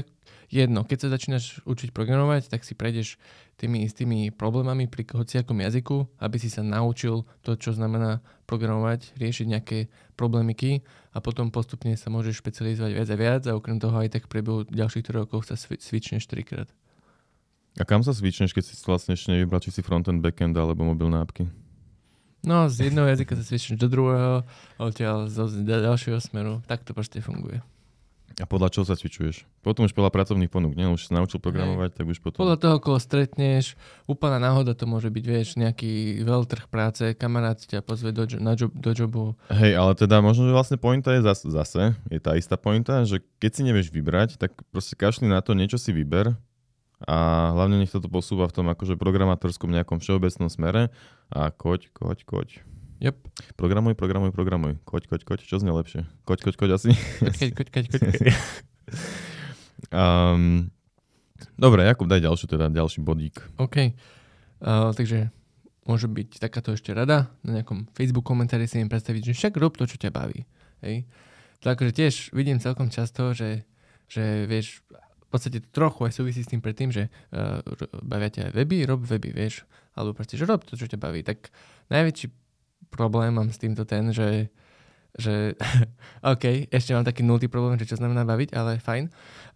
jedno. 0.50 0.86
Keď 0.86 0.98
sa 1.06 1.08
začínaš 1.12 1.60
učiť 1.66 1.90
programovať, 1.90 2.50
tak 2.50 2.62
si 2.62 2.78
prejdeš 2.78 3.18
tými 3.56 3.88
istými 3.88 4.30
problémami 4.30 4.86
pri 4.86 5.08
hociakom 5.08 5.58
jazyku, 5.64 6.06
aby 6.20 6.36
si 6.36 6.52
sa 6.52 6.60
naučil 6.60 7.24
to, 7.40 7.56
čo 7.56 7.72
znamená 7.72 8.20
programovať, 8.44 9.16
riešiť 9.16 9.46
nejaké 9.48 9.78
problémiky 10.14 10.84
a 11.16 11.18
potom 11.24 11.48
postupne 11.48 11.96
sa 11.96 12.12
môžeš 12.12 12.44
špecializovať 12.44 12.92
viac 12.92 13.08
a 13.08 13.16
viac 13.16 13.42
a 13.48 13.56
okrem 13.56 13.80
toho 13.80 13.96
aj 13.96 14.12
tak 14.12 14.28
v 14.28 14.32
priebehu 14.36 14.58
ďalších 14.68 15.08
3 15.08 15.22
rokov 15.24 15.48
sa 15.48 15.56
svi- 15.56 15.80
switchneš 15.80 16.28
trikrát. 16.28 16.68
A 17.76 17.84
kam 17.84 18.00
sa 18.00 18.16
switchneš, 18.16 18.56
keď 18.56 18.64
si 18.64 18.72
vlastne 18.84 19.16
ešte 19.16 19.32
nevybral, 19.32 19.60
či 19.60 19.72
si 19.72 19.84
frontend, 19.84 20.24
backend 20.24 20.56
alebo 20.56 20.84
mobilné 20.84 21.20
apky? 21.20 21.48
No, 22.46 22.70
z 22.70 22.88
jedného 22.88 23.10
jazyka 23.10 23.36
sa 23.36 23.44
switchneš 23.44 23.80
do 23.80 23.88
druhého, 23.88 24.46
odtiaľ 24.78 25.28
z 25.28 25.64
ďalšieho 25.64 26.20
smeru. 26.22 26.64
Tak 26.68 26.84
to 26.86 26.94
proste 26.94 27.18
funguje. 27.20 27.60
A 28.36 28.44
podľa 28.44 28.68
čoho 28.68 28.84
sa 28.84 28.92
cvičuješ? 28.92 29.48
Potom 29.64 29.88
už 29.88 29.96
podľa 29.96 30.12
pracovných 30.12 30.52
ponúk, 30.52 30.76
nie? 30.76 30.84
Už 30.84 31.08
sa 31.08 31.16
naučil 31.16 31.40
programovať, 31.40 31.96
tak 31.96 32.04
už 32.04 32.20
potom... 32.20 32.44
Podľa 32.44 32.60
toho, 32.60 32.76
koho 32.84 33.00
stretneš, 33.00 33.80
úplná 34.04 34.36
náhoda 34.36 34.76
to 34.76 34.84
môže 34.84 35.08
byť, 35.08 35.24
vieš, 35.24 35.56
nejaký 35.56 36.20
veľtrh 36.20 36.68
práce, 36.68 37.16
kamarát 37.16 37.56
ťa 37.56 37.80
pozve 37.80 38.12
do, 38.12 38.28
na 38.36 38.52
job, 38.52 38.68
do 38.76 38.92
jobu. 38.92 39.32
Hej, 39.48 39.80
ale 39.80 39.96
teda 39.96 40.20
možno, 40.20 40.44
že 40.44 40.52
vlastne 40.52 40.76
pointa 40.76 41.16
je 41.16 41.24
zase, 41.24 41.48
zase, 41.48 41.96
je 42.12 42.20
tá 42.20 42.36
istá 42.36 42.60
pointa, 42.60 43.08
že 43.08 43.24
keď 43.40 43.50
si 43.56 43.62
nevieš 43.64 43.88
vybrať, 43.88 44.36
tak 44.36 44.52
proste 44.68 45.00
kašli 45.00 45.32
na 45.32 45.40
to, 45.40 45.56
niečo 45.56 45.80
si 45.80 45.96
vyber 45.96 46.36
a 47.08 47.16
hlavne 47.56 47.80
nech 47.80 47.92
sa 47.92 48.04
to 48.04 48.08
posúva 48.12 48.48
v 48.52 48.56
tom 48.56 48.66
akože 48.68 49.00
programátorskom 49.00 49.72
nejakom 49.72 49.96
všeobecnom 49.96 50.52
smere 50.52 50.92
a 51.32 51.48
koď, 51.48 51.88
koď, 51.92 52.18
koď. 52.28 52.48
Yep. 53.00 53.16
Programuj, 53.56 53.94
programuj, 53.94 54.32
programuj. 54.32 54.80
Koď, 54.88 55.04
koď, 55.06 55.20
koď, 55.28 55.40
čo 55.44 55.60
znie 55.60 55.68
lepšie? 55.68 56.08
Koď, 56.24 56.48
koď, 56.48 56.54
koď 56.56 56.70
asi. 56.80 56.90
Koď, 57.20 57.52
koď, 57.52 57.68
koď, 57.68 57.86
koď. 57.92 58.16
Um, 59.92 60.72
dobre, 61.64 61.84
Jakub, 61.84 62.08
daj 62.08 62.24
ďalšiu, 62.24 62.48
teda 62.48 62.72
ďalší 62.72 63.04
bodík. 63.04 63.36
OK. 63.60 63.92
Uh, 64.64 64.96
takže 64.96 65.28
môže 65.84 66.08
byť 66.08 66.40
takáto 66.40 66.72
ešte 66.72 66.96
rada. 66.96 67.28
Na 67.44 67.60
nejakom 67.60 67.84
Facebook 67.92 68.24
komentári 68.24 68.64
si 68.64 68.80
im 68.80 68.88
predstaviť, 68.88 69.32
že 69.32 69.36
však 69.36 69.52
rob 69.60 69.76
to, 69.76 69.84
čo 69.84 70.00
ťa 70.00 70.08
baví. 70.08 70.48
Hej. 70.80 71.04
To 71.60 71.76
akože 71.76 71.92
tiež 71.92 72.14
vidím 72.32 72.64
celkom 72.64 72.88
často, 72.88 73.36
že, 73.36 73.68
že 74.08 74.48
vieš, 74.48 74.80
v 74.88 75.28
podstate 75.28 75.60
trochu 75.68 76.08
aj 76.08 76.16
súvisí 76.16 76.40
s 76.40 76.48
tým 76.48 76.64
predtým, 76.64 76.88
že 76.88 77.12
uh, 77.12 77.60
bavia 78.00 78.32
ťa 78.32 78.48
aj 78.48 78.52
weby, 78.56 78.88
rob 78.88 79.04
weby, 79.04 79.36
vieš. 79.36 79.68
Alebo 79.92 80.16
proste, 80.16 80.40
že 80.40 80.48
rob 80.48 80.64
to, 80.64 80.80
čo 80.80 80.88
ťa 80.88 80.96
baví. 80.96 81.20
Tak 81.20 81.52
najväčší 81.92 82.45
problém 82.90 83.34
mám 83.34 83.48
s 83.52 83.58
týmto 83.60 83.84
ten, 83.84 84.12
že 84.12 84.48
že 85.16 85.56
OK, 86.32 86.68
ešte 86.68 86.92
mám 86.92 87.08
taký 87.08 87.24
nultý 87.24 87.48
problém, 87.48 87.80
že 87.80 87.88
čo 87.88 87.96
znamená 87.96 88.28
baviť, 88.28 88.52
ale 88.52 88.76
fajn. 88.76 89.08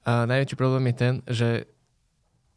A 0.09 0.25
najväčší 0.25 0.57
problém 0.57 0.89
je 0.89 0.95
ten, 0.97 1.15
že 1.29 1.49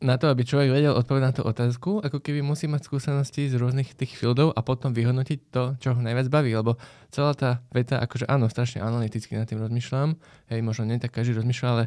na 0.03 0.19
to, 0.19 0.27
aby 0.27 0.43
človek 0.43 0.67
vedel 0.67 0.91
odpovedať 0.99 1.23
na 1.23 1.31
tú 1.31 1.43
otázku, 1.47 2.03
ako 2.03 2.19
keby 2.19 2.43
musí 2.43 2.67
mať 2.67 2.91
skúsenosti 2.91 3.47
z 3.47 3.55
rôznych 3.55 3.95
tých 3.95 4.19
fieldov 4.19 4.51
a 4.51 4.59
potom 4.59 4.91
vyhodnotiť 4.91 5.39
to, 5.47 5.79
čo 5.79 5.95
ho 5.95 5.99
najviac 6.03 6.27
baví, 6.27 6.51
lebo 6.51 6.75
celá 7.07 7.31
tá 7.31 7.63
veta, 7.71 8.03
akože 8.03 8.27
áno, 8.27 8.51
strašne 8.51 8.83
analyticky 8.83 9.39
nad 9.39 9.47
tým 9.47 9.63
rozmýšľam, 9.63 10.19
hej, 10.51 10.59
možno 10.59 10.91
nie 10.91 10.99
tak 10.99 11.15
každý 11.15 11.39
rozmýšľa, 11.39 11.67
ale 11.71 11.83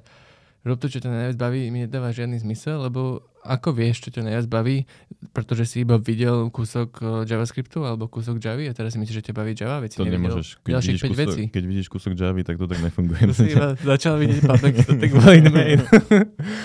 rob 0.67 0.83
to, 0.83 0.91
čo 0.91 0.99
ťa 0.99 1.11
najviac 1.15 1.39
baví, 1.39 1.71
mi 1.71 1.87
nedáva 1.87 2.11
žiadny 2.11 2.43
zmysel, 2.43 2.91
lebo 2.91 3.23
ako 3.47 3.71
vieš, 3.71 4.03
čo 4.03 4.19
ťa 4.19 4.27
najviac 4.27 4.47
baví, 4.51 4.83
pretože 5.31 5.71
si 5.71 5.87
iba 5.87 5.95
videl 6.03 6.51
kúsok 6.51 6.91
eh, 6.99 7.07
JavaScriptu 7.31 7.87
alebo 7.87 8.11
kúsok 8.11 8.43
Javy 8.43 8.67
a 8.67 8.75
teraz 8.75 8.93
si 8.95 8.99
myslíš, 8.99 9.23
že 9.23 9.25
ťa 9.31 9.35
baví 9.39 9.55
Java, 9.55 9.79
veď 9.79 9.91
si 9.95 9.99
To 10.03 10.11
nemôžeš. 10.11 10.47
Keď 10.67 10.73
ďalších 10.75 10.95
vidíš, 10.99 11.07
5 11.07 11.11
kúsok, 11.15 11.23
vecí. 11.23 11.43
keď 11.55 11.65
vidíš 11.71 11.87
kúsok 11.87 12.13
Javy, 12.19 12.43
tak 12.43 12.59
to 12.59 12.67
tak 12.67 12.83
nefunguje. 12.83 13.21
To 13.31 13.35
si 13.39 13.55
iba 13.55 13.79
začal 13.95 14.19
vidieť 14.19 14.43
public 14.43 14.75
static 14.85 15.13
void 15.15 15.47
main. 15.55 15.79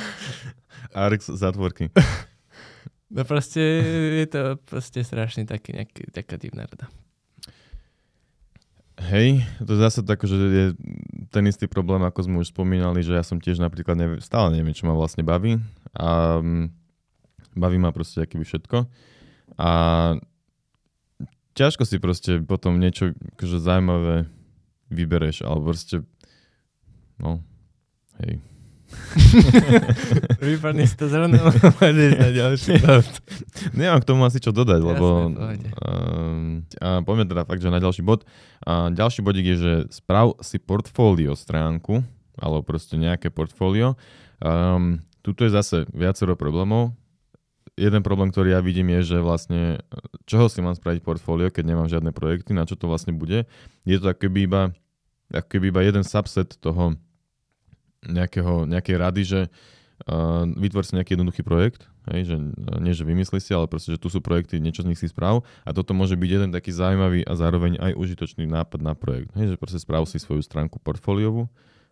Arx 1.06 1.30
zátvorky. 1.30 1.94
No 3.12 3.22
proste 3.24 3.62
je 4.24 4.28
to 4.28 4.42
proste 4.66 5.06
strašne 5.06 5.46
taký 5.46 5.78
nejaký, 5.78 6.10
taká 6.10 6.42
divná 6.42 6.66
rada. 6.66 6.90
Hej, 9.12 9.44
to 9.60 9.76
zase 9.76 10.08
tak, 10.08 10.24
že 10.24 10.40
je 10.40 10.66
ten 11.36 11.44
istý 11.44 11.68
problém, 11.68 12.00
ako 12.00 12.20
sme 12.24 12.40
už 12.40 12.56
spomínali, 12.56 13.04
že 13.04 13.12
ja 13.12 13.28
som 13.28 13.44
tiež 13.44 13.60
napríklad 13.60 14.00
nevie, 14.00 14.24
stále 14.24 14.56
neviem, 14.56 14.72
čo 14.72 14.88
ma 14.88 14.96
vlastne 14.96 15.20
baví. 15.20 15.60
A 15.92 16.40
mm, 16.40 16.72
baví 17.60 17.76
ma 17.76 17.92
proste 17.92 18.24
akýby 18.24 18.48
všetko. 18.48 18.88
A 19.60 19.70
ťažko 21.60 21.84
si 21.84 22.00
proste 22.00 22.40
potom 22.40 22.80
niečo 22.80 23.12
akože 23.36 23.60
zaujímavé 23.60 24.32
vybereš, 24.88 25.44
alebo 25.44 25.76
proste 25.76 26.08
no, 27.20 27.44
hej. 28.24 28.40
Výborne 30.46 30.84
si 30.88 30.96
to 30.96 31.12
zrovna 31.12 31.40
na 31.44 32.30
ďalší 32.32 32.80
bod. 32.80 33.08
Nemám 33.78 34.00
k 34.04 34.08
tomu 34.08 34.22
asi 34.24 34.40
čo 34.40 34.56
dodať, 34.56 34.80
lebo... 34.80 35.32
Um, 35.84 36.64
a 36.80 37.04
poďme 37.04 37.28
teda 37.28 37.44
fakt, 37.44 37.60
že 37.64 37.74
na 37.74 37.84
ďalší 37.84 38.04
bod. 38.04 38.24
A 38.64 38.92
ďalší 38.92 39.20
bodík 39.24 39.46
je, 39.56 39.58
že 39.58 39.74
sprav 39.92 40.40
si 40.40 40.60
portfólio 40.60 41.36
stránku, 41.36 42.04
alebo 42.40 42.64
proste 42.64 42.96
nejaké 42.96 43.30
portfólio. 43.32 44.00
Um, 44.40 45.04
tuto 45.22 45.46
je 45.46 45.52
zase 45.52 45.86
viacero 45.92 46.40
problémov. 46.40 46.96
Jeden 47.80 48.04
problém, 48.04 48.30
ktorý 48.30 48.58
ja 48.58 48.62
vidím, 48.62 48.92
je, 49.00 49.16
že 49.16 49.18
vlastne 49.24 49.80
čoho 50.28 50.52
si 50.52 50.60
mám 50.60 50.76
spraviť 50.76 51.02
portfólio, 51.02 51.54
keď 51.54 51.64
nemám 51.72 51.88
žiadne 51.88 52.12
projekty, 52.12 52.52
na 52.52 52.68
čo 52.68 52.76
to 52.76 52.88
vlastne 52.88 53.16
bude. 53.16 53.48
Je 53.88 53.98
to 53.98 54.12
ako 54.12 54.28
keby 54.28 54.46
iba, 54.46 54.62
ako 55.32 55.48
keby 55.48 55.72
iba 55.72 55.82
jeden 55.84 56.04
subset 56.04 56.60
toho 56.60 57.00
nejakého, 58.06 58.66
nejakej 58.66 58.96
rady, 58.98 59.22
že 59.22 59.42
uh, 59.46 60.44
vytvor 60.58 60.84
si 60.86 60.98
nejaký 60.98 61.14
jednoduchý 61.14 61.42
projekt, 61.46 61.86
hej, 62.10 62.34
že 62.34 62.36
nie, 62.82 62.94
že 62.98 63.06
vymyslí 63.06 63.38
si, 63.38 63.54
ale 63.54 63.70
proste, 63.70 63.94
že 63.94 64.02
tu 64.02 64.10
sú 64.10 64.24
projekty, 64.24 64.58
niečo 64.58 64.82
z 64.82 64.90
nich 64.90 65.00
si 65.02 65.06
správ 65.10 65.46
a 65.62 65.70
toto 65.70 65.94
môže 65.94 66.18
byť 66.18 66.30
jeden 66.30 66.50
taký 66.50 66.74
zaujímavý 66.74 67.22
a 67.26 67.34
zároveň 67.38 67.78
aj 67.78 67.94
užitočný 67.94 68.50
nápad 68.50 68.82
na 68.82 68.98
projekt. 68.98 69.30
Hej, 69.38 69.54
že 69.54 69.60
proste 69.62 69.80
správ 69.82 70.10
si 70.10 70.18
svoju 70.18 70.42
stránku 70.42 70.82
portfóliovú, 70.82 71.46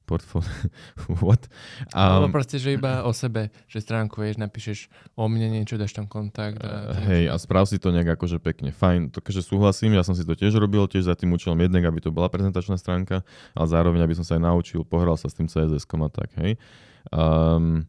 portfólio, 0.10 0.50
what? 1.22 1.46
Alebo 1.94 2.26
Um, 2.26 2.34
proste, 2.34 2.58
že 2.58 2.74
iba 2.74 3.06
o 3.06 3.14
sebe, 3.14 3.54
že 3.70 3.78
stránku 3.78 4.18
vieš, 4.26 4.42
napíšeš 4.42 4.90
o 5.14 5.30
mne 5.30 5.62
niečo, 5.62 5.78
dáš 5.78 5.94
tam 5.94 6.10
kontakt. 6.10 6.58
A 6.66 6.70
Uh, 6.70 6.96
hej, 7.12 7.24
a 7.30 7.36
správ 7.38 7.70
si 7.70 7.78
to 7.78 7.94
nejak 7.94 8.18
akože 8.18 8.42
pekne. 8.42 8.74
Fajn, 8.74 9.14
to 9.14 9.20
že 9.30 9.46
súhlasím, 9.46 9.94
ja 9.94 10.02
som 10.02 10.18
si 10.18 10.26
to 10.26 10.34
tiež 10.34 10.58
robil, 10.58 10.90
tiež 10.90 11.06
za 11.06 11.14
tým 11.14 11.30
účelom 11.36 11.60
jednak, 11.60 11.86
aby 11.86 12.00
to 12.02 12.10
bola 12.10 12.32
prezentačná 12.32 12.80
stránka, 12.80 13.22
ale 13.54 13.68
zároveň, 13.70 14.02
aby 14.02 14.16
som 14.18 14.26
sa 14.26 14.40
aj 14.40 14.44
naučil, 14.48 14.82
pohral 14.88 15.20
sa 15.20 15.30
s 15.30 15.38
tým 15.38 15.46
CSS-kom 15.52 16.02
a 16.02 16.10
tak, 16.10 16.34
hej. 16.40 16.58
Um, 17.12 17.86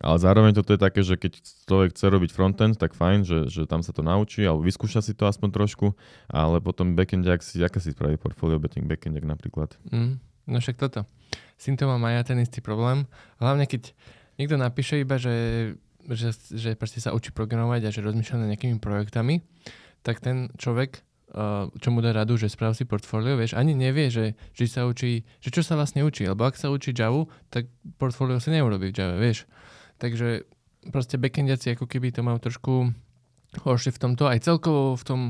ale 0.00 0.16
zároveň 0.20 0.52
toto 0.52 0.76
je 0.76 0.80
také, 0.80 1.00
že 1.00 1.16
keď 1.16 1.40
človek 1.64 1.96
chce 1.96 2.06
robiť 2.12 2.30
frontend, 2.32 2.74
tak 2.76 2.92
fajn, 2.92 3.24
že, 3.24 3.38
že 3.48 3.62
tam 3.64 3.80
sa 3.80 3.96
to 3.96 4.04
naučí, 4.04 4.44
alebo 4.44 4.60
vyskúša 4.60 5.00
si 5.00 5.16
to 5.16 5.24
aspoň 5.24 5.56
trošku, 5.56 5.96
ale 6.28 6.60
potom 6.60 6.92
backend, 6.92 7.24
ak 7.24 7.40
si, 7.40 7.64
aké 7.64 7.80
si 7.80 7.96
spraví 7.96 8.20
portfólio 8.20 8.60
backend, 8.60 8.84
backend 8.84 9.16
napríklad. 9.24 9.72
Mm, 9.88 10.20
no 10.52 10.56
však 10.60 10.76
toto. 10.76 11.08
Symptóma 11.56 11.96
majú 11.96 12.20
ten 12.22 12.38
istý 12.40 12.60
problém. 12.60 13.08
Hlavne 13.40 13.64
keď 13.64 13.96
niekto 14.36 14.60
napíše 14.60 15.00
iba, 15.00 15.16
že, 15.16 15.72
že, 16.04 16.32
že 16.52 16.76
proste 16.76 17.00
sa 17.00 17.16
učí 17.16 17.32
programovať 17.32 17.88
a 17.88 17.94
že 17.94 18.04
rozmýšľa 18.04 18.44
nad 18.44 18.48
nejakými 18.52 18.78
projektami, 18.78 19.40
tak 20.04 20.20
ten 20.22 20.52
človek, 20.60 21.02
uh, 21.34 21.72
čo 21.80 21.88
mu 21.90 22.04
dá 22.04 22.12
radu, 22.12 22.36
že 22.36 22.52
sprav 22.52 22.76
si 22.76 22.84
portfólio, 22.84 23.40
vieš, 23.40 23.56
ani 23.56 23.72
nevie, 23.74 24.12
že, 24.12 24.38
že 24.52 24.68
sa 24.68 24.86
učí, 24.86 25.24
že 25.40 25.48
čo 25.50 25.64
sa 25.64 25.74
vlastne 25.74 26.04
učí. 26.04 26.28
Lebo 26.28 26.44
ak 26.44 26.54
sa 26.54 26.70
učí 26.70 26.92
Java, 26.92 27.26
tak 27.48 27.66
portfólio 27.96 28.38
si 28.38 28.52
neurobí 28.52 28.92
v 28.92 28.94
Java, 28.94 29.16
vieš. 29.16 29.48
Takže 29.96 30.44
proste 30.92 31.18
backendiaci 31.18 31.74
ako 31.74 31.88
keby 31.88 32.14
to 32.14 32.20
majú 32.22 32.38
trošku 32.38 32.92
horšie 33.64 33.96
v 33.96 34.00
tomto, 34.02 34.28
aj 34.28 34.44
celkovo 34.44 34.94
v 35.00 35.04
tom, 35.06 35.20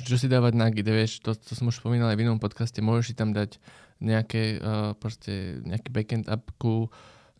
čo 0.00 0.16
si 0.16 0.30
dávať 0.30 0.52
na 0.56 0.72
gide, 0.72 0.88
vieš, 0.88 1.20
to, 1.20 1.36
to 1.36 1.52
som 1.52 1.68
už 1.68 1.82
spomínal 1.82 2.08
aj 2.12 2.16
v 2.16 2.24
inom 2.24 2.40
podcaste, 2.40 2.80
môžeš 2.80 3.12
si 3.12 3.14
tam 3.16 3.36
dať 3.36 3.60
nejaké, 4.02 4.58
uh, 4.58 4.96
proste, 4.96 5.60
nejaký 5.62 5.88
backend 5.92 6.26
appku, 6.26 6.88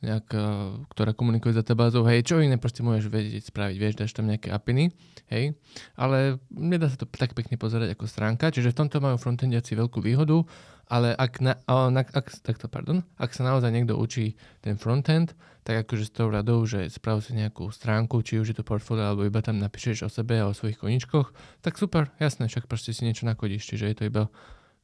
nejak, 0.03 0.27
uh, 0.35 0.83
ktorá 0.91 1.15
komunikuje 1.15 1.55
s 1.55 1.61
databázou, 1.63 2.03
hej, 2.07 2.27
čo 2.27 2.43
iné 2.43 2.59
proste 2.59 2.83
môžeš 2.83 3.07
vedieť 3.09 3.51
spraviť, 3.51 3.77
vieš, 3.79 3.95
dáš 3.99 4.13
tam 4.15 4.27
nejaké 4.27 4.51
apiny, 4.51 4.91
hej, 5.31 5.55
ale 5.95 6.43
nedá 6.51 6.91
sa 6.91 6.99
to 6.99 7.07
tak 7.07 7.35
pekne 7.39 7.59
pozerať 7.59 7.95
ako 7.95 8.05
stránka, 8.11 8.51
čiže 8.51 8.75
v 8.75 8.79
tomto 8.83 8.99
majú 8.99 9.19
frontendiaci 9.19 9.79
veľkú 9.79 10.03
výhodu, 10.03 10.43
ale 10.89 11.15
ak, 11.15 11.43
na, 11.43 11.59
ak, 11.67 12.43
takto, 12.43 12.67
pardon, 12.67 13.07
ak 13.19 13.33
sa 13.33 13.47
naozaj 13.47 13.71
niekto 13.71 13.95
učí 13.99 14.35
ten 14.65 14.79
frontend, 14.81 15.35
tak 15.63 15.87
akože 15.87 16.11
s 16.11 16.13
tou 16.13 16.27
radou, 16.27 16.63
že 16.67 16.91
sprav 16.91 17.23
si 17.23 17.39
nejakú 17.39 17.71
stránku, 17.71 18.19
či 18.27 18.43
už 18.43 18.51
je 18.51 18.57
to 18.59 18.67
portfólio, 18.67 19.15
alebo 19.15 19.23
iba 19.23 19.39
tam 19.39 19.63
napíšeš 19.63 20.07
o 20.07 20.11
sebe 20.11 20.43
a 20.43 20.51
o 20.51 20.57
svojich 20.57 20.79
koničkoch, 20.83 21.31
tak 21.63 21.79
super, 21.79 22.11
jasné, 22.19 22.51
však 22.51 22.67
proste 22.67 22.91
si 22.91 23.07
niečo 23.07 23.25
nakodíš, 23.31 23.63
čiže 23.63 23.95
je 23.95 23.97
to 23.97 24.05
iba, 24.11 24.23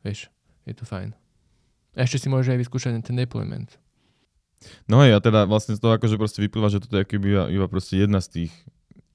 vieš, 0.06 0.30
je 0.70 0.74
to 0.78 0.86
fajn. 0.86 1.18
Ešte 1.98 2.22
si 2.22 2.28
môžeš 2.30 2.54
aj 2.54 2.60
vyskúšať 2.62 2.92
ten 3.02 3.18
deployment. 3.18 3.74
No 4.90 5.02
hej, 5.02 5.14
a 5.14 5.22
teda 5.22 5.46
vlastne 5.46 5.74
z 5.74 5.82
toho 5.82 5.94
akože 5.94 6.18
proste 6.18 6.42
vyplýva, 6.42 6.70
že 6.70 6.82
toto 6.82 6.98
je 6.98 7.06
iba, 7.06 7.46
iba 7.50 7.66
proste 7.66 7.98
jedna 7.98 8.18
z 8.22 8.46
tých 8.46 8.52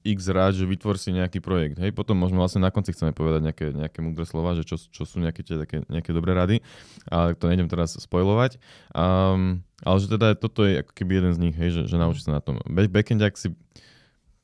x 0.04 0.28
rád, 0.28 0.52
že 0.52 0.68
vytvor 0.68 1.00
si 1.00 1.16
nejaký 1.16 1.40
projekt. 1.40 1.80
Hej, 1.80 1.96
potom 1.96 2.20
možno 2.20 2.36
vlastne 2.36 2.60
na 2.60 2.68
konci 2.68 2.92
chceme 2.92 3.16
povedať 3.16 3.40
nejaké, 3.40 3.66
nejaké 3.72 3.98
múdre 4.04 4.28
slova, 4.28 4.52
že 4.52 4.68
čo, 4.68 4.76
čo 4.76 5.08
sú 5.08 5.16
nejaké, 5.18 5.40
tie, 5.40 5.56
také, 5.56 5.80
nejaké 5.88 6.12
dobré 6.12 6.36
rady, 6.36 6.60
ale 7.08 7.32
to 7.32 7.48
nejdem 7.48 7.72
teraz 7.72 7.96
spojovať. 7.96 8.60
Um, 8.92 9.64
ale 9.80 9.96
že 9.98 10.12
teda 10.12 10.36
toto 10.36 10.68
je 10.68 10.84
ako 10.84 10.92
keby 10.92 11.24
jeden 11.24 11.32
z 11.32 11.38
nich, 11.40 11.56
hej, 11.56 11.70
že, 11.72 11.82
že 11.88 11.96
naučí 11.96 12.20
sa 12.20 12.36
na 12.36 12.44
tom. 12.44 12.60
Back- 12.68 12.92
Backendiak 12.92 13.34
si 13.40 13.56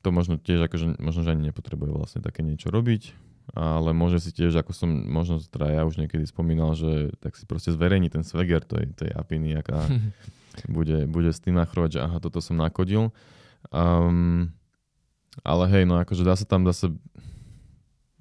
to 0.01 0.09
možno 0.09 0.41
tiež 0.41 0.65
akože, 0.65 0.97
možno, 0.97 1.21
že 1.21 1.37
ani 1.37 1.53
nepotrebuje 1.53 1.93
vlastne 1.93 2.25
také 2.25 2.41
niečo 2.41 2.73
robiť, 2.73 3.13
ale 3.53 3.93
môže 3.93 4.17
si 4.17 4.33
tiež, 4.33 4.57
ako 4.57 4.73
som 4.73 4.89
možno 4.89 5.37
teda 5.45 5.69
ja 5.69 5.81
už 5.85 6.01
niekedy 6.01 6.25
spomínal, 6.25 6.73
že 6.73 7.13
tak 7.21 7.37
si 7.37 7.45
proste 7.45 7.69
zverejní 7.69 8.09
ten 8.09 8.25
swagger 8.25 8.65
tej, 8.65 8.89
tej 8.97 9.13
apiny, 9.13 9.61
aká 9.61 9.85
bude, 10.75 11.05
bude 11.05 11.29
s 11.29 11.37
tým 11.37 11.53
nachrovať, 11.53 11.97
že 11.97 11.99
aha, 12.01 12.17
toto 12.17 12.41
som 12.41 12.57
nakodil. 12.57 13.13
Um, 13.69 14.49
ale 15.39 15.63
hej, 15.71 15.83
no 15.87 15.95
akože 16.03 16.27
dá 16.27 16.35
sa 16.35 16.43
tam 16.43 16.67
zase, 16.67 16.91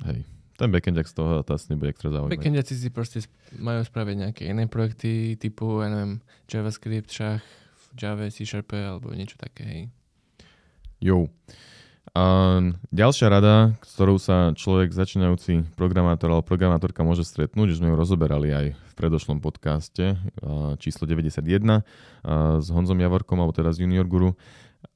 hej, 0.06 0.22
ten 0.54 0.68
backend 0.70 1.00
z 1.00 1.14
toho 1.16 1.42
to 1.42 1.56
asi 1.56 1.72
nebude 1.72 1.90
extra 1.90 2.12
zaujímavý. 2.12 2.36
Backendiaci 2.36 2.74
si 2.76 2.88
proste 2.92 3.24
majú 3.56 3.80
spraviť 3.82 4.16
nejaké 4.28 4.42
iné 4.46 4.68
projekty 4.70 5.34
typu, 5.40 5.80
ja 5.82 5.88
neviem, 5.88 6.20
JavaScript, 6.46 7.08
šach, 7.10 7.40
v 7.40 7.84
Java, 7.96 8.30
C 8.30 8.46
Sharp 8.46 8.70
alebo 8.76 9.10
niečo 9.16 9.34
také, 9.40 9.62
hej. 9.66 9.82
Jo. 11.00 11.26
A 12.10 12.58
ďalšia 12.90 13.30
rada, 13.30 13.78
s 13.86 13.94
ktorou 13.94 14.18
sa 14.18 14.50
človek 14.50 14.90
začínajúci 14.90 15.62
programátor 15.78 16.26
alebo 16.28 16.42
programátorka 16.42 17.06
môže 17.06 17.22
stretnúť, 17.22 17.70
že 17.70 17.78
sme 17.78 17.94
ju 17.94 17.94
rozoberali 17.94 18.50
aj 18.50 18.66
v 18.74 18.92
predošlom 18.98 19.38
podcaste 19.38 20.18
číslo 20.82 21.06
91 21.06 21.40
a, 21.40 21.80
s 22.58 22.66
Honzom 22.68 22.98
Javorkom, 22.98 23.38
alebo 23.38 23.54
teda 23.54 23.70
z 23.70 23.86
Junior 23.86 24.10
Guru. 24.10 24.34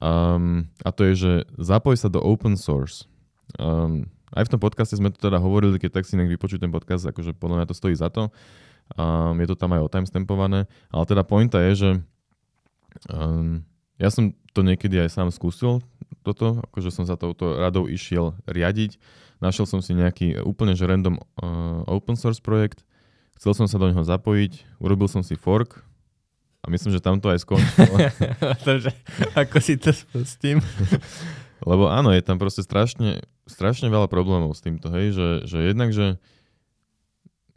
Um, 0.01 0.69
a 0.85 0.91
to 0.93 1.09
je, 1.09 1.15
že 1.17 1.33
zapoj 1.57 1.97
sa 1.97 2.13
do 2.13 2.21
open 2.21 2.57
source. 2.61 3.09
Um, 3.57 4.09
aj 4.35 4.51
v 4.51 4.53
tom 4.57 4.61
podcaste 4.61 4.99
sme 4.99 5.15
to 5.15 5.19
teda 5.21 5.39
hovorili, 5.39 5.79
keď 5.79 6.01
tak 6.01 6.05
si 6.09 6.19
nech 6.19 6.29
vypočuť 6.29 6.67
ten 6.67 6.73
podcast, 6.75 7.07
akože 7.07 7.39
podľa 7.39 7.63
mňa 7.63 7.67
to 7.71 7.77
stojí 7.77 7.95
za 7.95 8.11
to. 8.11 8.35
Um, 8.99 9.41
je 9.41 9.49
to 9.49 9.57
tam 9.57 9.73
aj 9.73 9.87
otimestampované, 9.87 10.69
ale 10.93 11.05
teda 11.09 11.23
pointa 11.25 11.63
je, 11.71 11.73
že 11.73 11.91
um, 13.09 13.65
ja 13.97 14.13
som 14.13 14.35
to 14.53 14.61
niekedy 14.61 15.01
aj 15.01 15.15
sám 15.15 15.33
skúsil, 15.33 15.81
toto, 16.27 16.61
akože 16.73 16.91
som 16.93 17.05
za 17.05 17.17
touto 17.17 17.57
radou 17.57 17.89
išiel 17.89 18.37
riadiť. 18.49 18.97
Našiel 19.41 19.69
som 19.69 19.81
si 19.85 19.93
nejaký 19.93 20.41
úplne 20.45 20.73
že 20.77 20.89
random 20.89 21.17
uh, 21.17 21.85
open 21.89 22.17
source 22.17 22.41
projekt, 22.41 22.85
chcel 23.41 23.57
som 23.57 23.67
sa 23.69 23.81
do 23.81 23.89
neho 23.89 24.05
zapojiť, 24.05 24.81
urobil 24.81 25.09
som 25.09 25.25
si 25.25 25.37
fork 25.37 25.85
a 26.65 26.67
myslím, 26.73 26.97
že 26.97 27.05
tam 27.05 27.21
to 27.21 27.29
aj 27.29 27.45
skončilo. 27.45 27.97
Takže 28.69 28.91
ako 29.37 29.57
si 29.61 29.77
to 29.77 29.93
spustím? 29.93 30.65
Lebo 31.71 31.93
áno, 31.93 32.09
je 32.13 32.25
tam 32.25 32.41
proste 32.41 32.65
strašne, 32.65 33.21
strašne 33.45 33.93
veľa 33.93 34.09
problémov 34.09 34.57
s 34.57 34.65
týmto, 34.65 34.89
hej, 34.89 35.13
že, 35.13 35.29
že 35.45 35.59
jednak, 35.69 35.93
že 35.93 36.17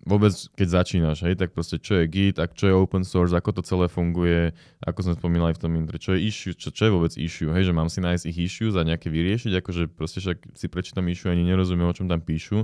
vôbec 0.08 0.32
keď 0.56 0.68
začínaš, 0.84 1.28
hej, 1.28 1.36
tak 1.36 1.52
proste 1.52 1.76
čo 1.76 2.00
je 2.00 2.08
Git, 2.08 2.40
ak 2.40 2.56
čo 2.56 2.72
je 2.72 2.74
open 2.80 3.04
source, 3.04 3.36
ako 3.36 3.60
to 3.60 3.62
celé 3.68 3.92
funguje, 3.92 4.56
ako 4.80 5.12
sme 5.12 5.14
spomínali 5.20 5.52
v 5.52 5.62
tom 5.62 5.76
intre, 5.76 6.00
čo 6.00 6.16
je 6.16 6.24
issue, 6.24 6.56
čo, 6.56 6.72
čo 6.72 6.88
je 6.88 6.92
vôbec 6.96 7.14
issue, 7.20 7.52
hej, 7.52 7.68
že 7.68 7.76
mám 7.76 7.92
si 7.92 8.00
nájsť 8.00 8.24
ich 8.32 8.40
issue 8.48 8.72
a 8.72 8.88
nejaké 8.88 9.12
vyriešiť, 9.12 9.60
akože 9.60 9.92
proste 9.92 10.24
však 10.24 10.56
si 10.56 10.72
prečítam 10.72 11.04
issue 11.12 11.28
ani 11.28 11.44
nerozumiem, 11.44 11.92
o 11.92 11.96
čom 11.96 12.08
tam 12.08 12.24
píšu. 12.24 12.64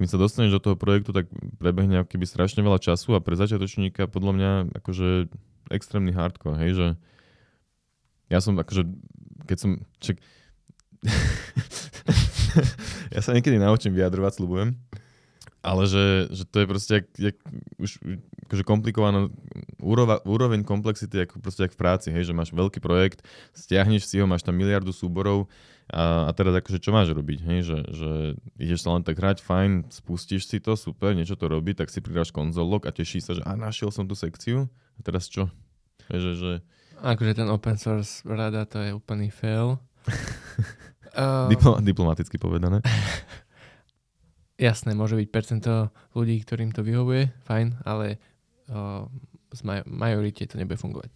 Keď 0.00 0.14
sa 0.14 0.16
dostaneš 0.16 0.56
do 0.56 0.60
toho 0.62 0.76
projektu, 0.78 1.10
tak 1.10 1.26
prebehne 1.58 2.06
keby 2.06 2.24
strašne 2.24 2.62
veľa 2.62 2.78
času 2.78 3.18
a 3.18 3.20
pre 3.20 3.34
začiatočníka 3.34 4.06
podľa 4.06 4.32
mňa 4.38 4.50
akože 4.78 5.26
extrémny 5.70 6.12
hardcore, 6.12 6.58
hej, 6.60 6.72
že 6.74 6.86
ja 8.28 8.44
som 8.44 8.60
akože, 8.60 8.84
keď 9.48 9.56
som, 9.56 9.70
čak, 10.00 10.20
ja 13.14 13.20
sa 13.24 13.32
niekedy 13.32 13.56
naučím 13.56 13.96
vyjadrovať, 13.96 14.32
slubujem. 14.38 14.76
Ale 15.58 15.90
že, 15.90 16.30
že 16.30 16.46
to 16.46 16.62
je 16.62 16.66
proste 16.70 16.92
jak, 17.02 17.06
jak 17.18 17.36
už 17.82 17.98
akože 18.46 18.62
komplikovaná 18.62 19.26
úroveň 20.22 20.62
komplexity 20.62 21.26
ako 21.26 21.42
proste 21.42 21.66
jak 21.66 21.74
v 21.74 21.82
práci, 21.82 22.08
hej, 22.14 22.30
že 22.30 22.36
máš 22.36 22.54
veľký 22.54 22.78
projekt, 22.78 23.26
stiahneš 23.58 24.06
si 24.06 24.22
ho, 24.22 24.30
máš 24.30 24.46
tam 24.46 24.54
miliardu 24.54 24.94
súborov 24.94 25.50
a, 25.90 26.28
a 26.28 26.30
teraz 26.30 26.54
akože 26.62 26.78
čo 26.78 26.94
máš 26.94 27.10
robiť, 27.10 27.42
hej, 27.42 27.60
že, 27.66 27.78
že 27.90 28.10
ideš 28.54 28.86
sa 28.86 28.94
len 28.94 29.02
tak 29.02 29.18
hrať, 29.18 29.42
fajn, 29.42 29.90
spustíš 29.90 30.46
si 30.46 30.62
to, 30.62 30.78
super, 30.78 31.10
niečo 31.12 31.34
to 31.34 31.50
robí, 31.50 31.74
tak 31.74 31.90
si 31.90 31.98
pridáš 31.98 32.30
konzolok 32.30 32.86
a 32.86 32.94
teší 32.94 33.18
sa, 33.18 33.34
že 33.34 33.42
a 33.42 33.58
našiel 33.58 33.90
som 33.90 34.06
tú 34.06 34.14
sekciu 34.14 34.70
a 34.98 35.00
teraz 35.06 35.30
čo? 35.30 35.46
Že, 36.10 36.30
že... 36.34 36.52
Akože 36.98 37.38
ten 37.38 37.46
open 37.46 37.78
source 37.78 38.26
rada 38.26 38.66
to 38.66 38.82
je 38.82 38.90
úplný 38.90 39.30
fail. 39.30 39.78
uh... 41.14 41.46
Diplo- 41.52 41.78
diplomaticky 41.78 42.36
povedané. 42.36 42.82
jasné, 44.58 44.92
môže 44.92 45.14
byť 45.14 45.28
percento 45.30 45.94
ľudí, 46.18 46.42
ktorým 46.42 46.74
to 46.74 46.82
vyhovuje, 46.82 47.30
fajn, 47.46 47.86
ale 47.86 48.18
uh, 48.68 49.06
z 49.54 49.60
maj- 49.62 49.86
majorite 49.86 50.44
to 50.50 50.58
nebude 50.58 50.82
fungovať. 50.82 51.08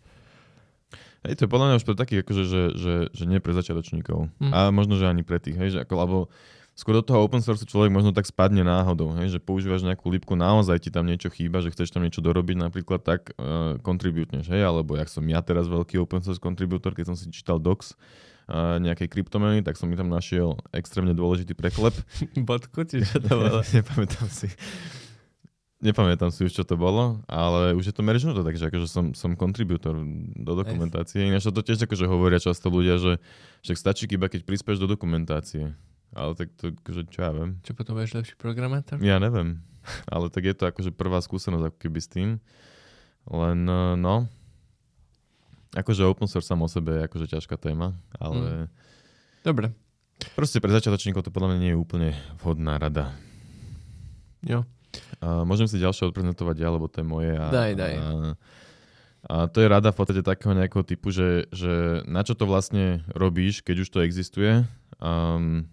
Hej, 1.23 1.39
to 1.39 1.43
je 1.47 1.53
podľa 1.55 1.67
mňa 1.71 1.79
už 1.79 1.87
pre 1.87 1.95
takých, 1.95 2.21
akože, 2.27 2.45
že, 2.47 2.63
že, 2.75 2.95
že 3.15 3.25
nie 3.31 3.39
pre 3.39 3.55
začiatočníkov. 3.55 4.31
Mm. 4.43 4.51
A 4.51 4.59
možno, 4.75 4.99
že 4.99 5.07
ani 5.07 5.23
pre 5.23 5.39
tých, 5.39 5.55
hej, 5.55 5.79
že 5.79 5.79
ako, 5.83 5.95
lebo 6.03 6.19
skôr 6.73 6.99
do 6.99 7.05
toho 7.05 7.21
open 7.21 7.45
source 7.45 7.63
človek 7.69 7.93
možno 7.93 8.17
tak 8.17 8.25
spadne 8.25 8.65
náhodou, 8.65 9.13
hej, 9.21 9.37
že 9.37 9.41
používaš 9.41 9.85
nejakú 9.85 10.09
lípku, 10.09 10.33
naozaj 10.35 10.89
ti 10.89 10.91
tam 10.91 11.05
niečo 11.05 11.29
chýba, 11.29 11.61
že 11.61 11.71
chceš 11.71 11.93
tam 11.93 12.03
niečo 12.03 12.25
dorobiť 12.25 12.57
napríklad, 12.57 13.01
tak 13.05 13.37
uh, 13.37 13.77
kontributneš, 13.85 14.49
hej, 14.49 14.65
alebo 14.65 14.97
jak 14.97 15.13
som 15.13 15.23
ja 15.29 15.45
teraz 15.45 15.69
veľký 15.69 16.01
open 16.01 16.25
source 16.25 16.41
contributor, 16.41 16.97
keď 16.97 17.13
som 17.13 17.17
si 17.17 17.29
čítal 17.29 17.61
docs, 17.61 17.95
nejakej 18.81 19.09
kryptomeny, 19.09 19.63
tak 19.63 19.79
som 19.79 19.89
mi 19.89 19.97
tam 19.97 20.11
našiel 20.11 20.59
extrémne 20.75 21.15
dôležitý 21.15 21.55
preklep. 21.55 21.95
Bodku, 22.49 22.85
či 22.85 23.07
čo 23.07 23.23
to 23.23 23.39
bolo? 23.39 23.63
Nepamätám 23.77 24.29
si. 24.29 24.51
Nepamätám 25.83 26.31
si 26.31 26.47
už, 26.47 26.55
čo 26.55 26.63
to 26.63 26.79
bolo, 26.79 27.27
ale 27.27 27.75
už 27.75 27.91
je 27.91 27.95
to 27.95 28.07
meržnuté, 28.07 28.47
takže 28.47 28.71
akože 28.71 28.87
som, 28.87 29.05
som 29.19 29.35
kontribútor 29.35 29.99
do 30.39 30.53
dokumentácie. 30.55 31.27
Ináč 31.27 31.51
to 31.51 31.59
tiež 31.59 31.91
akože 31.91 32.07
hovoria 32.07 32.39
často 32.39 32.71
ľudia, 32.71 33.03
že 33.03 33.19
však 33.67 33.77
stačí 33.79 34.05
iba, 34.07 34.31
keď 34.31 34.47
prispieš 34.47 34.79
do 34.79 34.87
dokumentácie. 34.87 35.75
Ale 36.13 36.37
tak 36.37 36.53
to, 36.61 36.77
akože, 36.77 37.03
čo 37.09 37.19
ja 37.25 37.31
viem. 37.33 37.51
Čo 37.65 37.73
potom 37.73 37.97
budeš 37.97 38.17
lepší 38.21 38.35
programátor? 38.37 39.01
Ja 39.01 39.17
neviem. 39.17 39.65
Ale 40.13 40.29
tak 40.29 40.45
je 40.45 40.55
to 40.55 40.69
akože 40.69 40.93
prvá 40.93 41.19
skúsenosť 41.25 41.73
ako 41.73 41.79
keby 41.81 42.01
s 42.01 42.09
tým. 42.13 42.29
Len 43.31 43.59
no, 43.99 44.27
Akože 45.73 46.05
open 46.05 46.29
source 46.29 46.53
sam 46.53 46.61
o 46.61 46.69
sebe 46.69 47.01
je 47.01 47.07
akože 47.09 47.27
ťažká 47.33 47.57
téma, 47.57 47.97
ale... 48.21 48.45
Mm. 48.45 48.67
Dobre. 49.41 49.67
Proste 50.37 50.61
pre 50.61 50.69
začiatočníkov 50.69 51.25
to 51.25 51.33
podľa 51.33 51.57
mňa 51.57 51.59
nie 51.65 51.73
je 51.73 51.81
úplne 51.81 52.11
vhodná 52.45 52.77
rada. 52.77 53.17
Jo. 54.45 54.69
A 55.25 55.49
môžem 55.49 55.65
si 55.65 55.81
ďalšie 55.81 56.13
odprezentovať 56.13 56.57
ja, 56.61 56.69
lebo 56.69 56.93
to 56.93 57.01
je 57.01 57.07
moje. 57.09 57.33
A, 57.33 57.49
daj, 57.49 57.73
daj. 57.73 57.95
A, 57.97 58.05
a 59.33 59.35
to 59.49 59.65
je 59.65 59.73
rada 59.73 59.89
v 59.89 59.97
podstate 59.97 60.21
takého 60.21 60.53
nejakého 60.53 60.85
typu, 60.85 61.09
že, 61.09 61.49
že 61.49 62.05
na 62.05 62.21
čo 62.21 62.37
to 62.37 62.45
vlastne 62.45 63.01
robíš, 63.17 63.65
keď 63.65 63.77
už 63.83 63.89
to 63.89 64.05
existuje. 64.05 64.69
Um, 65.01 65.73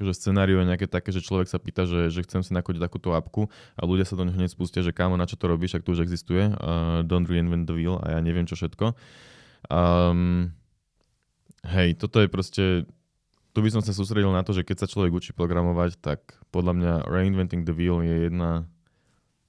že 0.00 0.12
scenáriu 0.12 0.60
je 0.60 0.68
nejaké 0.68 0.86
také, 0.90 1.14
že 1.14 1.24
človek 1.24 1.48
sa 1.48 1.56
pýta, 1.56 1.88
že, 1.88 2.12
že 2.12 2.20
chcem 2.26 2.44
si 2.44 2.52
nakodiť 2.52 2.80
takúto 2.84 3.16
apku 3.16 3.48
a 3.76 3.82
ľudia 3.88 4.04
sa 4.04 4.18
do 4.18 4.28
neho 4.28 4.36
hneď 4.36 4.52
spustia, 4.52 4.84
že 4.84 4.92
kámo, 4.92 5.16
na 5.16 5.24
čo 5.24 5.40
to 5.40 5.48
robíš, 5.48 5.78
ak 5.78 5.84
to 5.86 5.96
už 5.96 6.04
existuje. 6.04 6.52
Uh, 6.60 7.00
don't 7.06 7.28
reinvent 7.30 7.64
the 7.64 7.74
wheel 7.74 8.00
a 8.04 8.16
ja 8.16 8.20
neviem 8.20 8.44
čo 8.44 8.58
všetko. 8.58 8.92
Um, 9.72 10.52
hej, 11.64 11.96
toto 11.96 12.20
je 12.20 12.28
proste, 12.28 12.64
tu 13.56 13.58
by 13.64 13.72
som 13.72 13.82
sa 13.82 13.96
sústredil 13.96 14.30
na 14.30 14.44
to, 14.44 14.52
že 14.52 14.62
keď 14.62 14.84
sa 14.84 14.90
človek 14.90 15.16
učí 15.16 15.30
programovať, 15.32 15.98
tak 15.98 16.38
podľa 16.52 16.72
mňa 16.76 16.92
reinventing 17.08 17.64
the 17.64 17.74
wheel 17.74 18.04
je 18.04 18.28
jedna 18.28 18.68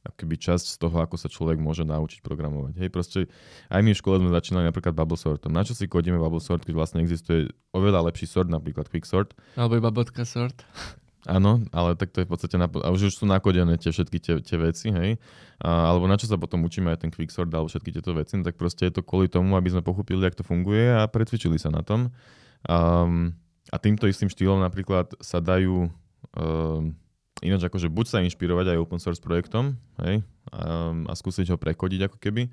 akoby 0.08 0.36
časť 0.40 0.66
z 0.74 0.78
toho, 0.80 0.96
ako 1.04 1.16
sa 1.20 1.28
človek 1.28 1.60
môže 1.60 1.84
naučiť 1.84 2.24
programovať. 2.24 2.80
Hej, 2.80 2.90
proste 2.90 3.20
aj 3.68 3.82
my 3.84 3.92
v 3.92 4.00
škole 4.00 4.24
sme 4.24 4.32
začínali 4.32 4.66
napríklad 4.68 4.96
bubble 4.96 5.20
sortom. 5.20 5.52
Na 5.52 5.68
čo 5.68 5.76
si 5.76 5.86
kodíme 5.86 6.16
bubble 6.18 6.42
sort, 6.42 6.64
keď 6.64 6.76
vlastne 6.76 7.00
existuje 7.04 7.52
oveľa 7.76 8.08
lepší 8.08 8.26
sort, 8.26 8.48
napríklad 8.48 8.88
quick 8.88 9.04
sort. 9.04 9.36
Alebo 9.60 9.76
iba 9.76 9.92
bodka 9.92 10.24
sort. 10.24 10.64
Áno, 11.28 11.60
ale 11.76 12.00
tak 12.00 12.16
to 12.16 12.24
je 12.24 12.26
v 12.26 12.32
podstate, 12.32 12.56
na, 12.56 12.72
a 12.72 12.88
už, 12.88 13.12
už 13.12 13.14
sú 13.20 13.26
nakodené 13.28 13.76
tie 13.76 13.92
všetky 13.92 14.18
tie, 14.24 14.40
tie 14.40 14.56
veci, 14.56 14.96
hej. 14.96 15.20
A, 15.60 15.92
alebo 15.92 16.08
na 16.08 16.16
čo 16.16 16.24
sa 16.24 16.40
potom 16.40 16.64
učíme 16.64 16.88
aj 16.88 17.04
ten 17.04 17.12
quicksort 17.12 17.52
alebo 17.52 17.68
všetky 17.68 18.00
tieto 18.00 18.16
veci, 18.16 18.40
no 18.40 18.48
tak 18.48 18.56
proste 18.56 18.88
je 18.88 18.96
to 18.96 19.04
kvôli 19.04 19.28
tomu, 19.28 19.60
aby 19.60 19.68
sme 19.68 19.84
pochopili, 19.84 20.24
ako 20.24 20.40
to 20.40 20.46
funguje 20.48 20.88
a 20.88 21.04
pretvičili 21.12 21.60
sa 21.60 21.68
na 21.68 21.84
tom. 21.84 22.16
Um, 22.64 23.36
a 23.68 23.76
týmto 23.76 24.08
istým 24.08 24.32
štýlom 24.32 24.64
napríklad 24.64 25.20
sa 25.20 25.44
dajú 25.44 25.92
um, 26.40 26.96
ináč 27.42 27.68
akože 27.68 27.92
buď 27.92 28.06
sa 28.08 28.24
inšpirovať 28.26 28.74
aj 28.74 28.82
open 28.82 29.00
source 29.02 29.22
projektom, 29.22 29.78
hej, 30.02 30.26
um, 30.54 31.06
a 31.06 31.14
skúsiť 31.14 31.54
ho 31.54 31.58
prekodiť 31.58 32.10
ako 32.10 32.18
keby, 32.18 32.50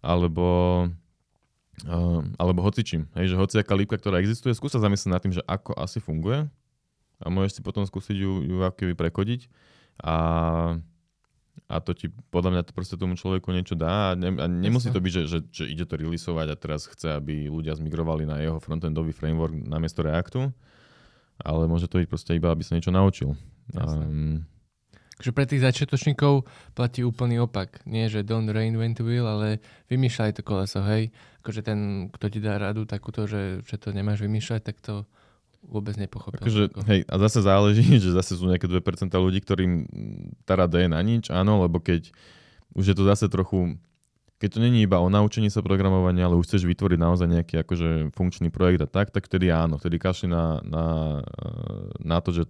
alebo 0.00 0.46
um, 1.88 2.24
alebo 2.36 2.60
hocičím, 2.64 3.08
hej, 3.16 3.32
že 3.32 3.40
hociaká 3.40 3.72
lípka, 3.76 3.96
ktorá 3.96 4.20
existuje, 4.20 4.52
skúsa 4.52 4.80
zamyslieť 4.80 5.12
nad 5.12 5.22
tým, 5.22 5.34
že 5.36 5.42
ako 5.48 5.76
asi 5.76 6.02
funguje 6.02 6.48
a 7.20 7.26
môžeš 7.28 7.60
si 7.60 7.62
potom 7.64 7.84
skúsiť 7.84 8.16
ju, 8.16 8.32
ju 8.44 8.56
keby 8.72 8.96
prekodiť 8.96 9.48
a, 10.00 10.16
a 11.68 11.76
to 11.84 11.92
ti 11.92 12.08
podľa 12.32 12.50
mňa 12.56 12.62
to 12.64 12.72
proste 12.72 12.96
tomu 12.96 13.16
človeku 13.20 13.52
niečo 13.52 13.76
dá 13.76 14.12
a, 14.12 14.16
ne, 14.16 14.32
a 14.40 14.48
nemusí 14.48 14.88
to 14.88 15.00
byť, 15.00 15.12
že, 15.12 15.22
že, 15.28 15.38
že 15.52 15.64
ide 15.68 15.84
to 15.84 16.00
releaseovať 16.00 16.46
a 16.48 16.56
teraz 16.56 16.88
chce, 16.88 17.12
aby 17.12 17.52
ľudia 17.52 17.76
zmigrovali 17.76 18.24
na 18.24 18.40
jeho 18.40 18.56
frontendový 18.56 19.12
framework 19.12 19.52
namiesto 19.52 20.00
Reactu, 20.00 20.48
ale 21.40 21.62
môže 21.68 21.88
to 21.88 22.00
byť 22.00 22.08
proste 22.08 22.32
iba, 22.36 22.48
aby 22.48 22.64
sa 22.64 22.76
niečo 22.76 22.92
naučil. 22.92 23.36
Um, 23.76 24.48
Takže 25.20 25.36
pre 25.36 25.44
tých 25.44 25.60
začiatočníkov 25.60 26.48
platí 26.72 27.04
úplný 27.04 27.44
opak. 27.44 27.84
Nie, 27.84 28.08
že 28.08 28.24
don't 28.24 28.48
reinvent 28.48 28.96
the 28.96 29.04
wheel, 29.04 29.28
ale 29.28 29.60
vymýšľaj 29.92 30.40
to 30.40 30.42
koleso, 30.42 30.80
hej. 30.80 31.12
Akože 31.44 31.60
ten, 31.60 32.08
kto 32.08 32.32
ti 32.32 32.40
dá 32.40 32.56
radu 32.56 32.88
takúto, 32.88 33.28
že, 33.28 33.60
že 33.68 33.76
to 33.76 33.92
nemáš 33.92 34.24
vymýšľať, 34.24 34.60
tak 34.64 34.80
to 34.80 35.04
vôbec 35.60 35.92
nepochopil. 36.00 36.40
Akože, 36.40 36.72
hej, 36.88 37.04
a 37.04 37.14
zase 37.20 37.44
záleží, 37.44 37.84
že 38.04 38.16
zase 38.16 38.32
sú 38.32 38.48
nejaké 38.48 38.64
2% 38.64 38.80
ľudí, 39.12 39.44
ktorým 39.44 39.84
tá 40.48 40.56
rada 40.56 40.80
je 40.80 40.88
na 40.88 41.04
nič, 41.04 41.28
áno, 41.28 41.60
lebo 41.68 41.84
keď 41.84 42.08
už 42.72 42.84
je 42.88 42.96
to 42.96 43.04
zase 43.04 43.28
trochu, 43.28 43.76
keď 44.40 44.56
to 44.56 44.64
není 44.64 44.88
iba 44.88 44.96
o 44.96 45.12
naučení 45.12 45.52
sa 45.52 45.60
programovania, 45.60 46.24
ale 46.24 46.40
už 46.40 46.48
chceš 46.48 46.64
vytvoriť 46.64 46.96
naozaj 46.96 47.28
nejaký 47.28 47.54
akože 47.60 48.16
funkčný 48.16 48.48
projekt 48.48 48.80
a 48.80 48.88
tak, 48.88 49.12
tak 49.12 49.28
vtedy 49.28 49.52
áno, 49.52 49.76
vtedy 49.76 50.00
kašli 50.00 50.32
na, 50.32 50.64
na, 50.64 50.84
na 52.00 52.18
to, 52.24 52.32
že 52.32 52.48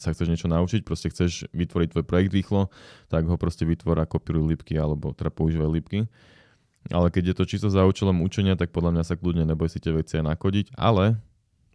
sa 0.00 0.16
chceš 0.16 0.32
niečo 0.32 0.48
naučiť, 0.48 0.80
proste 0.80 1.12
chceš 1.12 1.44
vytvoriť 1.52 1.92
tvoj 1.92 2.04
projekt 2.08 2.32
rýchlo, 2.32 2.72
tak 3.12 3.28
ho 3.28 3.36
proste 3.36 3.68
vytvor 3.68 4.00
a 4.00 4.08
kopíruj 4.08 4.56
lípky, 4.56 4.80
alebo 4.80 5.12
teda 5.12 5.28
používaj 5.28 5.68
lípky. 5.68 6.08
Ale 6.88 7.12
keď 7.12 7.34
je 7.34 7.36
to 7.36 7.44
čisto 7.44 7.68
za 7.68 7.84
účelom 7.84 8.24
učenia, 8.24 8.56
tak 8.56 8.72
podľa 8.72 8.96
mňa 8.96 9.04
sa 9.04 9.20
kľudne 9.20 9.44
neboj 9.44 9.68
si 9.68 9.76
tie 9.76 9.92
veci 9.92 10.16
aj 10.16 10.32
nakodiť, 10.32 10.72
ale 10.72 11.20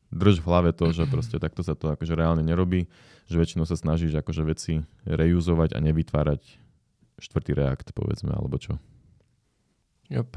drž 0.09 0.41
v 0.41 0.47
hlave 0.49 0.71
to, 0.73 0.89
že 0.89 1.05
proste 1.05 1.37
takto 1.37 1.61
sa 1.61 1.77
to 1.77 1.93
akože 1.93 2.17
reálne 2.17 2.41
nerobí, 2.41 2.89
že 3.29 3.37
väčšinou 3.37 3.69
sa 3.69 3.77
snažíš 3.77 4.17
akože 4.17 4.41
veci 4.41 4.81
reuzovať 5.05 5.77
a 5.77 5.79
nevytvárať 5.85 6.41
štvrtý 7.21 7.53
reakt, 7.53 7.93
povedzme, 7.93 8.33
alebo 8.33 8.57
čo. 8.57 8.81
Jop. 10.11 10.35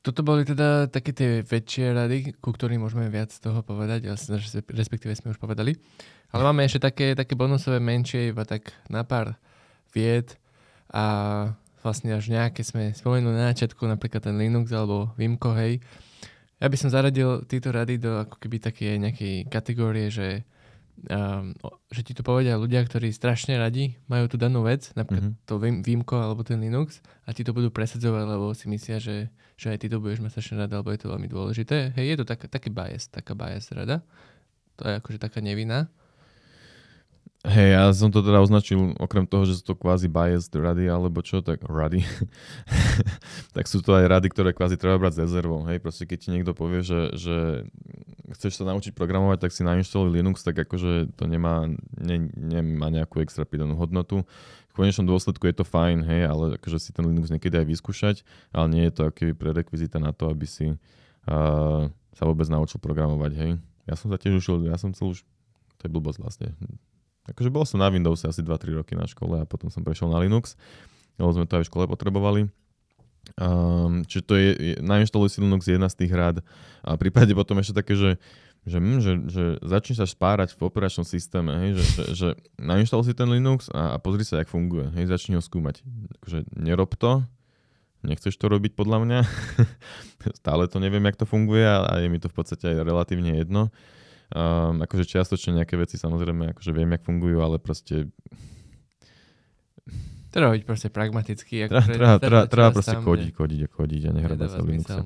Toto 0.00 0.22
boli 0.22 0.46
teda 0.46 0.86
také 0.86 1.10
tie 1.10 1.42
väčšie 1.42 1.92
rady, 1.92 2.16
ku 2.38 2.54
ktorým 2.54 2.80
môžeme 2.80 3.10
viac 3.10 3.34
toho 3.34 3.60
povedať, 3.60 4.06
respektíve 4.70 5.12
sme 5.18 5.34
už 5.34 5.42
povedali. 5.42 5.76
Ale 6.30 6.46
máme 6.46 6.62
ešte 6.62 6.86
také, 6.86 7.12
také 7.18 7.34
bonusové 7.34 7.82
menšie, 7.82 8.30
iba 8.30 8.46
tak 8.46 8.70
na 8.86 9.02
pár 9.02 9.34
vied 9.90 10.38
a 10.94 11.04
vlastne 11.82 12.14
až 12.14 12.30
nejaké 12.30 12.62
sme 12.62 12.94
spomenuli 12.94 13.34
na 13.34 13.50
začiatku, 13.50 13.82
napríklad 13.82 14.22
ten 14.22 14.38
Linux 14.38 14.70
alebo 14.70 15.10
Vimko, 15.18 15.58
hej, 15.58 15.82
ja 16.60 16.68
by 16.68 16.76
som 16.76 16.92
zaradil 16.92 17.48
tieto 17.48 17.72
rady 17.72 17.96
do 17.96 18.20
ako 18.20 18.36
keby 18.36 18.60
také 18.60 19.00
nejakej 19.00 19.48
kategórie, 19.48 20.12
že, 20.12 20.44
že 21.90 22.02
ti 22.04 22.12
to 22.12 22.20
povedia 22.20 22.60
ľudia, 22.60 22.84
ktorí 22.84 23.08
strašne 23.08 23.56
radi 23.56 23.96
majú 24.04 24.28
tú 24.28 24.36
danú 24.36 24.60
vec, 24.66 24.92
napríklad 24.92 25.32
mm-hmm. 25.32 25.48
to 25.48 25.54
výmko 25.60 26.16
alebo 26.20 26.44
ten 26.44 26.60
Linux 26.60 27.00
a 27.24 27.32
ti 27.32 27.40
to 27.40 27.56
budú 27.56 27.72
presadzovať, 27.72 28.24
lebo 28.28 28.52
si 28.52 28.68
myslia, 28.68 29.00
že, 29.00 29.32
že 29.56 29.72
aj 29.72 29.78
ty 29.80 29.86
to 29.88 29.96
budeš 29.96 30.20
mať 30.20 30.36
strašne 30.36 30.60
rada, 30.60 30.80
alebo 30.80 30.92
je 30.92 31.00
to 31.00 31.08
veľmi 31.08 31.28
dôležité. 31.28 31.96
Hej, 31.96 32.04
je 32.04 32.16
to 32.20 32.24
tak, 32.28 32.44
taký 32.52 32.68
bias, 32.68 33.08
taká 33.08 33.32
bias 33.32 33.72
rada. 33.72 34.04
To 34.76 34.88
je 34.88 34.92
akože 35.00 35.18
taká 35.20 35.40
nevinná. 35.40 35.88
Hej, 37.40 37.72
ja 37.72 37.88
som 37.96 38.12
to 38.12 38.20
teda 38.20 38.36
označil, 38.44 38.92
okrem 39.00 39.24
toho, 39.24 39.48
že 39.48 39.64
sú 39.64 39.72
to 39.72 39.74
kvázi 39.80 40.12
biased 40.12 40.52
rady, 40.52 40.92
alebo 40.92 41.24
čo, 41.24 41.40
tak 41.40 41.64
rady. 41.64 42.04
tak 43.56 43.64
sú 43.64 43.80
to 43.80 43.96
aj 43.96 44.12
rady, 44.12 44.28
ktoré 44.28 44.52
kvázi 44.52 44.76
treba 44.76 45.00
brať 45.00 45.16
z 45.16 45.20
rezervou. 45.24 45.64
Hej, 45.64 45.80
proste 45.80 46.04
keď 46.04 46.18
ti 46.20 46.28
niekto 46.36 46.52
povie, 46.52 46.84
že, 46.84 47.16
že 47.16 47.64
chceš 48.34 48.60
sa 48.60 48.64
naučiť 48.68 48.94
programovať, 48.94 49.46
tak 49.46 49.50
si 49.54 49.62
nainštaluj 49.66 50.14
Linux, 50.14 50.42
tak 50.46 50.58
akože 50.62 51.14
to 51.14 51.24
nemá, 51.26 51.66
ne, 51.98 52.16
nemá 52.34 52.88
nejakú 52.90 53.22
extra 53.22 53.42
pridanú 53.42 53.78
hodnotu. 53.78 54.22
V 54.70 54.74
konečnom 54.74 55.06
dôsledku 55.06 55.50
je 55.50 55.60
to 55.60 55.64
fajn, 55.66 56.06
hej, 56.06 56.22
ale 56.30 56.44
akože 56.58 56.78
si 56.78 56.90
ten 56.94 57.02
Linux 57.04 57.28
niekedy 57.28 57.58
aj 57.58 57.66
vyskúšať, 57.66 58.16
ale 58.54 58.66
nie 58.70 58.82
je 58.86 58.92
to 58.94 59.02
aký 59.10 59.34
prerekvizita 59.34 59.98
na 59.98 60.14
to, 60.14 60.30
aby 60.30 60.46
si 60.46 60.70
uh, 60.70 61.86
sa 61.90 62.22
vôbec 62.22 62.46
naučil 62.46 62.78
programovať, 62.78 63.32
hej. 63.34 63.50
Ja 63.90 63.98
som 63.98 64.12
sa 64.12 64.18
tiež 64.20 64.38
ušiel, 64.38 64.70
ja 64.70 64.78
som 64.78 64.94
chcel 64.94 65.18
už, 65.18 65.26
to 65.78 65.82
je 65.86 65.90
blbosť 65.90 66.18
vlastne, 66.22 66.48
Akože 67.28 67.52
bol 67.52 67.62
som 67.62 67.78
na 67.78 67.86
Windows 67.92 68.26
asi 68.26 68.42
2-3 68.42 68.80
roky 68.80 68.98
na 68.98 69.06
škole 69.06 69.38
a 69.38 69.46
potom 69.46 69.70
som 69.70 69.86
prešiel 69.86 70.10
na 70.10 70.18
Linux, 70.18 70.58
lebo 71.14 71.30
sme 71.30 71.46
to 71.46 71.60
aj 71.60 71.62
v 71.62 71.70
škole 71.70 71.84
potrebovali. 71.86 72.50
Um, 73.40 74.02
čiže 74.04 74.22
to 74.26 74.34
je, 74.36 74.50
nainštaluj 74.82 75.32
si 75.32 75.38
Linux 75.40 75.64
je 75.64 75.76
jedna 75.78 75.88
z 75.88 76.04
tých 76.04 76.12
rád. 76.12 76.36
A 76.84 76.96
prípade 77.00 77.32
potom 77.32 77.56
ešte 77.60 77.80
také, 77.80 77.94
že 77.96 78.20
že, 78.68 78.76
hm, 78.76 79.00
že, 79.00 79.12
že 79.32 79.44
začni 79.64 79.96
sa 79.96 80.04
spárať 80.04 80.52
v 80.52 80.68
operačnom 80.68 81.08
systéme, 81.08 81.56
hej, 81.64 81.80
že, 81.80 81.84
že, 81.84 82.04
že 82.12 82.28
nainštaluj 82.60 83.08
si 83.08 83.14
ten 83.16 83.24
Linux 83.24 83.72
a, 83.72 83.96
a 83.96 84.02
pozri 84.02 84.20
sa, 84.20 84.36
jak 84.36 84.52
funguje, 84.52 84.92
hej, 84.92 85.08
začni 85.08 85.40
ho 85.40 85.42
skúmať. 85.42 85.80
Takže 86.20 86.44
nerob 86.60 86.92
to, 87.00 87.24
nechceš 88.04 88.36
to 88.36 88.52
robiť 88.52 88.76
podľa 88.76 88.98
mňa, 89.04 89.18
stále 90.44 90.68
to 90.68 90.76
neviem, 90.76 91.04
jak 91.08 91.16
to 91.16 91.24
funguje 91.24 91.64
a, 91.64 91.88
a 91.88 91.92
je 92.04 92.12
mi 92.12 92.20
to 92.20 92.28
v 92.28 92.36
podstate 92.36 92.68
aj 92.68 92.84
relatívne 92.84 93.40
jedno. 93.40 93.72
Um, 94.30 94.78
akože 94.84 95.08
čiastočne 95.08 95.58
nejaké 95.58 95.74
veci 95.74 95.98
samozrejme 95.98 96.54
akože 96.54 96.70
viem, 96.70 96.92
jak 96.94 97.02
fungujú, 97.02 97.40
ale 97.40 97.56
proste... 97.58 98.12
Treba 100.30 100.54
byť 100.54 100.62
proste 100.62 100.88
pragmatický. 100.94 101.66
Treba, 101.66 101.82
treba, 101.82 102.12
treba, 102.22 102.40
treba 102.46 102.68
proste 102.70 102.98
tam, 102.98 103.04
kodiť, 103.06 103.30
kodiť 103.70 104.02
a 104.06 104.10
nehrabať 104.14 104.48
sa 104.48 104.58
v 104.62 104.68
Linuxe. 104.70 105.00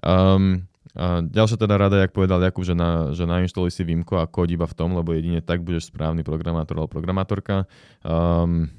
Um, 0.00 0.68
a 0.96 1.22
ďalšia 1.22 1.56
teda 1.60 1.74
rada, 1.78 1.96
jak 2.02 2.10
povedal 2.10 2.42
Jakub, 2.42 2.66
že, 2.66 2.74
na, 2.74 3.14
že 3.14 3.22
nainštaluj 3.22 3.70
si 3.70 3.86
Vimko 3.86 4.18
a 4.18 4.26
kód 4.26 4.50
iba 4.50 4.66
v 4.66 4.74
tom, 4.74 4.98
lebo 4.98 5.14
jedine 5.14 5.38
tak 5.38 5.62
budeš 5.62 5.88
správny 5.88 6.26
programátor 6.26 6.76
alebo 6.76 6.90
programátorka. 6.90 7.70
Um, 8.02 8.74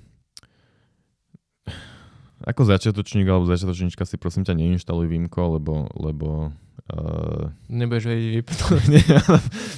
ako 2.45 2.61
začiatočník 2.65 3.27
alebo 3.29 3.49
začiatočníčka 3.49 4.03
si 4.05 4.15
prosím 4.17 4.43
ťa 4.47 4.57
neinštaluj 4.57 5.07
Vimko, 5.07 5.59
lebo, 5.59 5.87
lebo 5.95 6.51
Uh, 6.91 7.53
nebudeš 7.71 8.09
vedieť 8.09 8.41
vypnúť. 8.41 8.83
Nie, 8.91 9.05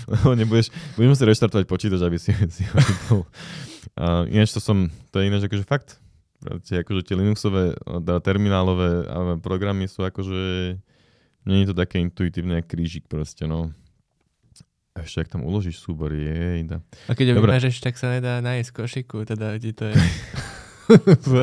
lebo 0.09 0.33
nebudeš, 0.33 0.73
budeš 0.97 1.09
musieť 1.13 1.27
reštartovať 1.29 1.65
počítač, 1.69 2.01
aby 2.01 2.17
si, 2.17 2.31
si 2.55 2.63
ho 2.65 2.77
vypnul. 2.79 3.21
Uh, 3.93 4.25
ináč 4.33 4.55
to 4.55 4.63
som, 4.63 4.89
to 5.13 5.21
je 5.21 5.29
ináč 5.29 5.45
akože 5.45 5.67
fakt, 5.67 6.01
tie, 6.65 6.81
akože 6.81 7.05
tie 7.05 7.15
Linuxové 7.19 7.77
teda 7.77 8.17
terminálové 8.23 9.05
programy 9.45 9.85
sú 9.85 10.01
akože, 10.03 10.41
je 11.45 11.67
to 11.69 11.75
také 11.75 12.01
intuitívne, 12.01 12.65
krížik 12.65 13.05
proste, 13.05 13.45
no. 13.45 13.71
A 14.93 15.01
ešte, 15.05 15.25
ak 15.25 15.33
tam 15.33 15.41
uložíš 15.41 15.81
súbor, 15.81 16.13
je, 16.13 16.65
A 17.09 17.11
keď 17.17 17.33
ho 17.33 17.41
vymažeš, 17.41 17.81
tak 17.81 17.97
sa 17.97 18.13
nedá 18.13 18.37
nájsť 18.45 18.69
košiku, 18.73 19.25
teda 19.25 19.57
kde 19.57 19.71
to 19.73 19.83
je. 19.89 19.97
v, 20.89 21.33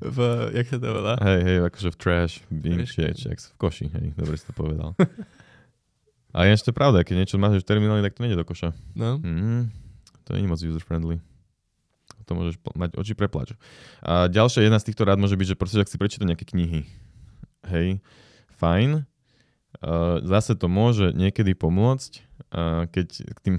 v, 0.00 0.18
jak 0.56 0.66
sa 0.68 0.76
to 0.80 0.88
volá? 0.88 1.14
Hej, 1.20 1.40
hej, 1.44 1.56
akože 1.68 1.88
v 1.92 1.96
trash, 2.00 2.34
bin, 2.48 2.80
v 2.80 3.54
koši, 3.60 3.86
hej, 3.92 4.06
dobre 4.16 4.34
si 4.40 4.44
to 4.48 4.54
povedal. 4.56 4.96
A 6.32 6.48
je 6.48 6.56
ešte 6.56 6.72
pravda, 6.72 7.04
keď 7.04 7.24
niečo 7.24 7.36
máš 7.36 7.60
v 7.60 7.68
termináli, 7.68 8.00
tak 8.00 8.16
to 8.16 8.24
nejde 8.24 8.40
do 8.40 8.48
koša. 8.48 8.72
No. 8.96 9.20
Mm, 9.20 9.68
to 10.24 10.32
nie 10.32 10.48
je 10.48 10.48
moc 10.48 10.60
user-friendly. 10.64 11.20
To 12.24 12.32
môžeš 12.32 12.56
mať 12.72 12.96
oči 12.96 13.12
preplač. 13.12 13.52
A 14.00 14.32
ďalšia 14.32 14.64
jedna 14.64 14.80
z 14.80 14.88
týchto 14.88 15.04
rád 15.04 15.20
môže 15.20 15.36
byť, 15.36 15.52
že 15.52 15.58
proste, 15.60 15.84
ak 15.84 15.92
si 15.92 16.00
prečíta 16.00 16.24
nejaké 16.24 16.48
knihy. 16.48 16.88
Hej, 17.68 18.00
fajn. 18.56 19.04
Uh, 19.82 20.22
zase 20.24 20.56
to 20.56 20.72
môže 20.72 21.12
niekedy 21.12 21.52
pomôcť, 21.52 22.12
uh, 22.54 22.88
keď 22.88 23.08
k 23.28 23.38
tým... 23.44 23.54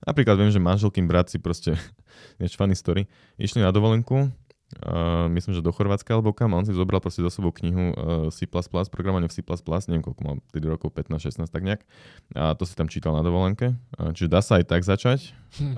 Napríklad 0.00 0.40
viem, 0.40 0.50
že 0.50 0.58
manželkým 0.58 1.04
brat 1.04 1.28
si 1.30 1.38
proste 1.38 1.76
niečo 2.40 2.58
funny 2.58 2.74
story. 2.74 3.06
Išli 3.38 3.62
na 3.62 3.70
dovolenku, 3.70 4.32
uh, 4.82 5.26
myslím, 5.32 5.58
že 5.58 5.64
do 5.64 5.74
Chorvátska 5.74 6.14
alebo 6.14 6.30
kam, 6.30 6.54
a 6.54 6.60
on 6.60 6.66
si 6.66 6.76
zobral 6.76 7.02
proste 7.02 7.24
do 7.24 7.30
sebou 7.32 7.50
knihu 7.50 7.94
uh, 7.94 8.28
C++, 8.30 8.46
programovanie 8.90 9.26
v 9.26 9.34
C++, 9.34 9.42
neviem 9.90 10.04
koľko 10.04 10.20
mal, 10.22 10.34
4 10.54 10.72
rokov, 10.72 10.94
15, 10.94 11.46
16, 11.46 11.50
tak 11.50 11.62
nejak. 11.66 11.82
A 12.36 12.54
to 12.54 12.62
si 12.66 12.74
tam 12.78 12.86
čítal 12.86 13.16
na 13.16 13.22
dovolenke. 13.26 13.74
Uh, 13.98 14.14
čiže 14.14 14.30
dá 14.30 14.40
sa 14.44 14.62
aj 14.62 14.64
tak 14.70 14.82
začať. 14.86 15.34
Hm. 15.58 15.74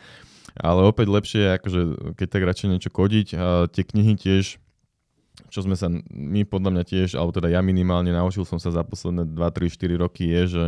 Ale 0.66 0.80
opäť 0.88 1.06
lepšie 1.12 1.40
je, 1.44 1.50
akože, 1.60 1.80
keď 2.16 2.28
tak 2.32 2.42
radšej 2.48 2.68
niečo 2.72 2.90
kodiť. 2.92 3.28
A 3.36 3.68
tie 3.68 3.84
knihy 3.84 4.16
tiež, 4.16 4.56
čo 5.52 5.60
sme 5.64 5.76
sa, 5.76 5.92
my 6.12 6.42
podľa 6.48 6.70
mňa 6.72 6.84
tiež, 6.84 7.08
alebo 7.16 7.32
teda 7.32 7.52
ja 7.52 7.60
minimálne 7.60 8.10
naučil 8.10 8.48
som 8.48 8.56
sa 8.56 8.72
za 8.72 8.82
posledné 8.82 9.28
2, 9.28 9.36
3, 9.36 9.68
4 9.68 10.04
roky 10.04 10.24
je, 10.26 10.42
že 10.48 10.64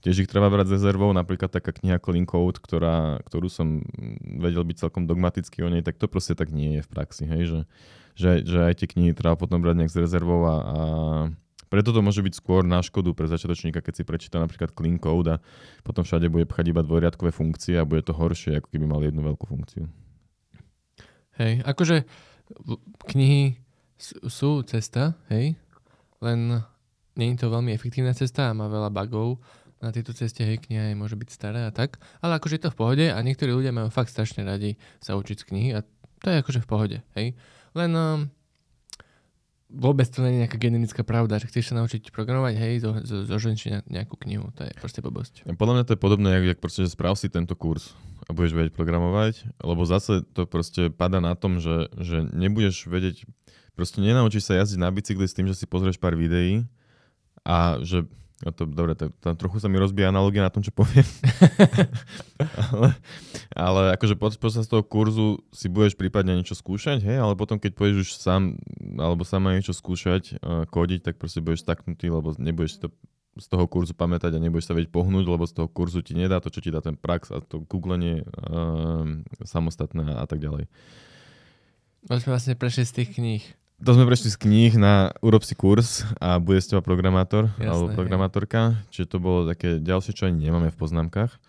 Tiež 0.00 0.24
ich 0.24 0.32
treba 0.32 0.48
brať 0.48 0.72
z 0.72 0.74
rezervou, 0.80 1.12
napríklad 1.12 1.52
taká 1.52 1.76
kniha 1.76 2.00
Clean 2.00 2.24
Code, 2.24 2.56
ktorá, 2.56 3.20
ktorú 3.28 3.52
som 3.52 3.84
vedel 4.40 4.64
byť 4.64 4.88
celkom 4.88 5.04
dogmatický 5.04 5.60
o 5.60 5.68
nej, 5.68 5.84
tak 5.84 6.00
to 6.00 6.08
proste 6.08 6.40
tak 6.40 6.48
nie 6.48 6.80
je 6.80 6.82
v 6.82 6.88
praxi, 6.88 7.28
hej, 7.28 7.42
že, 7.44 7.60
že, 8.16 8.30
že 8.48 8.58
aj 8.64 8.80
tie 8.80 8.88
knihy 8.88 9.12
treba 9.12 9.36
potom 9.36 9.60
brať 9.60 9.76
nejak 9.76 9.92
z 9.92 10.00
rezervou 10.00 10.48
a, 10.48 10.56
a 10.56 10.78
preto 11.68 11.92
to 11.92 12.00
môže 12.00 12.24
byť 12.24 12.32
skôr 12.32 12.64
na 12.64 12.80
škodu 12.80 13.12
pre 13.12 13.28
začiatočníka, 13.28 13.84
keď 13.84 14.00
si 14.00 14.08
prečíta 14.08 14.40
napríklad 14.40 14.72
clean 14.72 14.96
code 14.96 15.36
a 15.36 15.40
potom 15.84 16.00
všade 16.00 16.32
bude 16.32 16.48
pchať 16.48 16.72
iba 16.72 16.80
dvojriadkové 16.80 17.28
funkcie 17.28 17.76
a 17.76 17.84
bude 17.84 18.00
to 18.00 18.16
horšie, 18.16 18.56
ako 18.56 18.72
keby 18.72 18.88
mal 18.88 19.04
jednu 19.04 19.20
veľkú 19.20 19.44
funkciu. 19.44 19.84
Hej, 21.36 21.60
akože 21.68 22.08
knihy 23.04 23.60
sú 24.26 24.64
cesta, 24.64 25.14
hej, 25.28 25.54
len 26.24 26.64
nie 27.16 27.36
je 27.36 27.44
to 27.44 27.52
veľmi 27.52 27.76
efektívna 27.76 28.16
cesta 28.16 28.48
a 28.48 28.56
má 28.56 28.66
veľa 28.66 28.88
bugov 28.88 29.44
na 29.80 29.92
tejto 29.92 30.12
ceste, 30.12 30.44
hej, 30.44 30.60
kniha 30.60 30.92
môže 30.96 31.16
byť 31.16 31.28
stará 31.32 31.68
a 31.68 31.72
tak, 31.72 32.00
ale 32.20 32.36
akože 32.36 32.60
je 32.60 32.64
to 32.68 32.72
v 32.72 32.78
pohode 32.80 33.06
a 33.08 33.16
niektorí 33.20 33.52
ľudia 33.52 33.72
majú 33.72 33.88
fakt 33.88 34.12
strašne 34.12 34.44
radi 34.44 34.76
sa 35.00 35.16
učiť 35.16 35.36
z 35.40 35.44
knihy 35.48 35.68
a 35.76 35.80
to 36.20 36.26
je 36.28 36.36
akože 36.44 36.60
v 36.60 36.68
pohode, 36.68 36.98
hej. 37.16 37.32
Len 37.72 37.90
um, 37.96 38.28
vôbec 39.72 40.04
to 40.10 40.20
nie 40.20 40.36
je 40.36 40.40
nejaká 40.44 40.58
genetická 40.60 41.00
pravda, 41.06 41.40
že 41.40 41.48
chceš 41.48 41.72
sa 41.72 41.78
naučiť 41.80 42.12
programovať, 42.12 42.54
hej, 42.60 42.74
zo, 42.84 42.90
zo, 43.06 43.24
zo 43.24 43.36
nejakú 43.88 44.18
knihu, 44.26 44.52
to 44.52 44.68
je 44.68 44.72
proste 44.76 45.00
blbosť. 45.00 45.48
Ja, 45.48 45.56
podľa 45.56 45.74
mňa 45.80 45.84
to 45.88 45.94
je 45.96 46.00
podobné, 46.04 46.28
jak, 46.36 46.44
jak 46.56 46.60
proste, 46.60 46.84
že 46.84 46.92
správ 46.92 47.16
si 47.16 47.32
tento 47.32 47.56
kurz 47.56 47.96
a 48.28 48.36
budeš 48.36 48.52
vedieť 48.52 48.76
programovať, 48.76 49.64
lebo 49.64 49.82
zase 49.88 50.26
to 50.36 50.44
proste 50.44 50.92
pada 50.92 51.24
na 51.24 51.32
tom, 51.38 51.62
že, 51.62 51.88
že 51.96 52.26
nebudeš 52.34 52.84
vedieť, 52.90 53.24
proste 53.80 54.04
nenaučíš 54.04 54.44
sa 54.44 54.60
jazdiť 54.60 54.76
na 54.76 54.92
bicykli 54.92 55.24
s 55.24 55.32
tým, 55.32 55.48
že 55.48 55.56
si 55.56 55.64
pozrieš 55.64 55.96
pár 55.96 56.12
videí 56.12 56.68
a 57.48 57.80
že 57.80 58.04
No 58.40 58.56
to, 58.56 58.64
dobre, 58.64 58.96
to, 58.96 59.12
to, 59.20 59.36
trochu 59.36 59.60
sa 59.60 59.68
mi 59.68 59.76
rozbíja 59.76 60.08
analogia 60.08 60.40
na 60.40 60.48
tom, 60.48 60.64
čo 60.64 60.72
poviem. 60.72 61.04
ale, 62.72 62.96
ale 63.52 63.80
akože 64.00 64.16
po, 64.16 64.32
počas 64.32 64.64
toho 64.64 64.80
kurzu 64.80 65.44
si 65.52 65.68
budeš 65.68 65.92
prípadne 65.92 66.40
niečo 66.40 66.56
skúšať, 66.56 67.04
hej, 67.04 67.20
ale 67.20 67.36
potom 67.36 67.60
keď 67.60 67.76
pôjdeš 67.76 67.96
už 68.00 68.10
sám, 68.16 68.56
alebo 68.96 69.28
sama 69.28 69.52
niečo 69.52 69.76
skúšať, 69.76 70.40
uh, 70.40 70.64
kodiť, 70.72 71.04
tak 71.04 71.14
proste 71.20 71.44
budeš 71.44 71.68
staknutý, 71.68 72.08
lebo 72.08 72.32
nebudeš 72.40 72.80
to 72.80 72.88
z 73.36 73.46
toho 73.46 73.68
kurzu 73.68 73.92
pamätať 73.92 74.32
a 74.32 74.40
nebudeš 74.40 74.72
sa 74.72 74.74
vedieť 74.74 74.88
pohnúť, 74.88 75.28
lebo 75.28 75.44
z 75.44 75.60
toho 75.60 75.68
kurzu 75.68 76.00
ti 76.00 76.16
nedá 76.16 76.40
to, 76.40 76.48
čo 76.48 76.64
ti 76.64 76.72
dá 76.72 76.80
ten 76.80 76.96
prax 76.96 77.28
a 77.36 77.44
to 77.44 77.60
googlenie 77.68 78.24
uh, 78.24 79.04
samostatné 79.44 80.16
a 80.16 80.24
tak 80.24 80.40
ďalej. 80.40 80.64
Sme 82.08 82.32
vlastne 82.32 82.56
prešli 82.56 82.88
z 82.88 83.04
tých 83.04 83.20
kníh. 83.20 83.44
To 83.80 83.96
sme 83.96 84.04
prešli 84.04 84.28
z 84.28 84.36
kníh 84.36 84.76
na 84.76 85.08
urob 85.24 85.40
si 85.40 85.56
kurz 85.56 86.04
a 86.20 86.36
bude 86.36 86.60
z 86.60 86.76
teba 86.76 86.84
programátor 86.84 87.48
Jasné, 87.56 87.64
alebo 87.64 87.86
programátorka. 87.96 88.76
Je. 88.92 89.00
Čiže 89.00 89.06
to 89.08 89.18
bolo 89.24 89.48
také 89.48 89.80
ďalšie, 89.80 90.12
čo 90.12 90.28
ani 90.28 90.44
nemáme 90.52 90.68
v 90.68 90.76
poznámkach. 90.76 91.40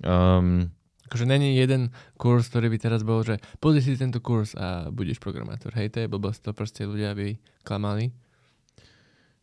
um, 0.00 0.72
akože 1.12 1.28
není 1.28 1.60
jeden 1.60 1.92
kurz, 2.16 2.48
ktorý 2.48 2.72
by 2.72 2.78
teraz 2.80 3.04
bol, 3.04 3.20
že 3.20 3.44
pozri 3.60 3.84
si 3.84 4.00
tento 4.00 4.24
kurz 4.24 4.56
a 4.56 4.88
budeš 4.88 5.20
programátor. 5.20 5.68
Hej, 5.76 5.92
to 5.92 5.98
je 6.00 6.08
blbosť, 6.08 6.48
to 6.48 6.50
proste 6.56 6.88
ľudia 6.88 7.12
by 7.12 7.36
klamali. 7.60 8.16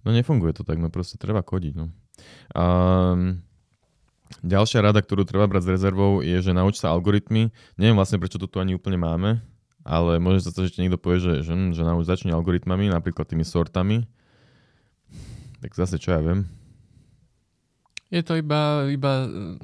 No 0.02 0.10
nefunguje 0.18 0.58
to 0.58 0.66
tak, 0.66 0.82
no 0.82 0.90
proste 0.90 1.22
treba 1.22 1.46
kodiť. 1.46 1.74
No. 1.78 1.94
Um, 2.58 3.46
ďalšia 4.42 4.82
rada, 4.82 5.06
ktorú 5.06 5.22
treba 5.30 5.46
brať 5.46 5.70
s 5.70 5.74
rezervou, 5.78 6.26
je, 6.26 6.42
že 6.42 6.50
nauč 6.50 6.82
sa 6.82 6.90
algoritmy. 6.90 7.54
Neviem 7.78 7.94
vlastne, 7.94 8.18
prečo 8.18 8.42
to 8.42 8.50
tu 8.50 8.58
ani 8.58 8.74
úplne 8.74 8.98
máme, 8.98 9.38
ale 9.82 10.22
môže 10.22 10.46
sa 10.46 10.52
to, 10.54 10.66
že 10.66 10.82
niekto 10.82 11.02
povie, 11.02 11.22
že, 11.22 11.34
že, 11.46 11.54
že 11.54 11.82
nám 11.82 12.02
už 12.02 12.10
začne 12.10 12.34
algoritmami, 12.34 12.90
napríklad 12.94 13.26
tými 13.26 13.46
sortami. 13.46 14.06
Tak 15.62 15.78
zase 15.78 16.02
čo 16.02 16.18
ja 16.18 16.22
viem. 16.22 16.50
Je 18.12 18.22
to 18.26 18.36
iba, 18.36 18.92
iba 18.92 19.24
uh, 19.24 19.56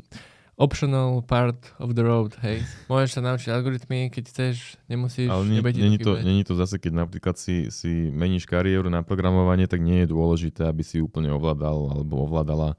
optional 0.57 1.21
part 1.21 1.73
of 1.77 1.93
the 1.93 2.01
road, 2.01 2.33
hej. 2.41 2.65
Môžeš 2.89 3.19
sa 3.19 3.21
naučiť 3.21 3.49
algoritmy, 3.53 4.09
keď 4.09 4.23
chceš, 4.33 4.79
nemusíš. 4.89 5.29
Ale 5.29 5.45
nie, 5.45 5.61
není, 5.61 6.01
to, 6.01 6.17
není 6.17 6.41
to 6.41 6.57
zase, 6.57 6.81
keď 6.81 7.05
napríklad 7.05 7.37
si, 7.37 7.69
si 7.69 8.09
meníš 8.09 8.49
kariéru 8.49 8.89
na 8.89 9.05
programovanie, 9.05 9.69
tak 9.69 9.85
nie 9.85 10.01
je 10.05 10.09
dôležité, 10.09 10.65
aby 10.65 10.81
si 10.81 10.97
úplne 10.97 11.29
ovládal 11.29 11.93
alebo 11.93 12.25
ovládala 12.25 12.73